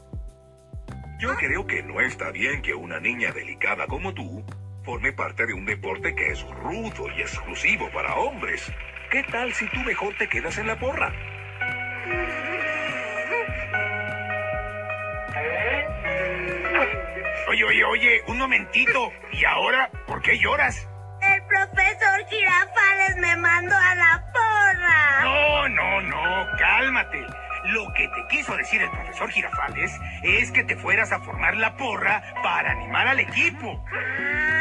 Yo 1.19 1.35
creo 1.35 1.65
que 1.67 1.83
no 1.83 1.99
está 2.01 2.31
bien 2.31 2.61
que 2.61 2.73
una 2.73 2.99
niña 2.99 3.31
delicada 3.31 3.85
como 3.87 4.13
tú 4.13 4.43
forme 4.83 5.13
parte 5.13 5.45
de 5.45 5.53
un 5.53 5.65
deporte 5.65 6.15
que 6.15 6.31
es 6.31 6.41
rudo 6.43 7.07
y 7.15 7.21
exclusivo 7.21 7.89
para 7.91 8.15
hombres. 8.15 8.71
¿Qué 9.09 9.23
tal 9.23 9.53
si 9.53 9.65
tú 9.69 9.79
mejor 9.81 10.13
te 10.15 10.27
quedas 10.27 10.57
en 10.57 10.67
la 10.67 10.77
porra? 10.77 11.13
Oye, 17.47 17.63
oye, 17.63 17.83
oye, 17.85 18.21
un 18.27 18.37
momentito. 18.37 19.13
¿Y 19.31 19.45
ahora? 19.45 19.89
¿Por 20.05 20.21
qué 20.21 20.37
lloras? 20.37 20.89
El 21.21 21.41
profesor 21.43 22.25
Girafales 22.29 23.15
me 23.17 23.37
mandó 23.37 23.75
a 23.77 23.95
la 23.95 24.31
porra. 24.33 25.23
No, 25.23 25.69
no, 25.69 26.01
no, 26.01 26.57
cálmate. 26.57 27.25
Lo 27.67 27.93
que 27.93 28.09
te 28.09 28.27
quiso 28.29 28.57
decir 28.57 28.81
el 28.81 28.89
profesor 28.89 29.31
Girafales 29.31 29.97
es 30.23 30.51
que 30.51 30.65
te 30.65 30.75
fueras 30.75 31.13
a 31.13 31.19
formar 31.21 31.55
la 31.55 31.77
porra 31.77 32.21
para 32.43 32.71
animar 32.71 33.07
al 33.07 33.21
equipo. 33.21 33.85
Ah, 33.93 34.56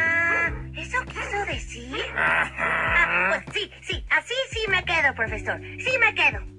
eso 0.77 0.99
quiso 1.09 1.45
decir? 1.47 2.05
Ah, 2.17 3.29
pues 3.31 3.45
sí, 3.55 3.71
sí, 3.83 4.07
así 4.11 4.35
sí 4.51 4.61
me 4.71 4.85
quedo, 4.85 5.15
profesor. 5.15 5.61
Sí 5.79 5.91
me 6.01 6.15
quedo. 6.15 6.56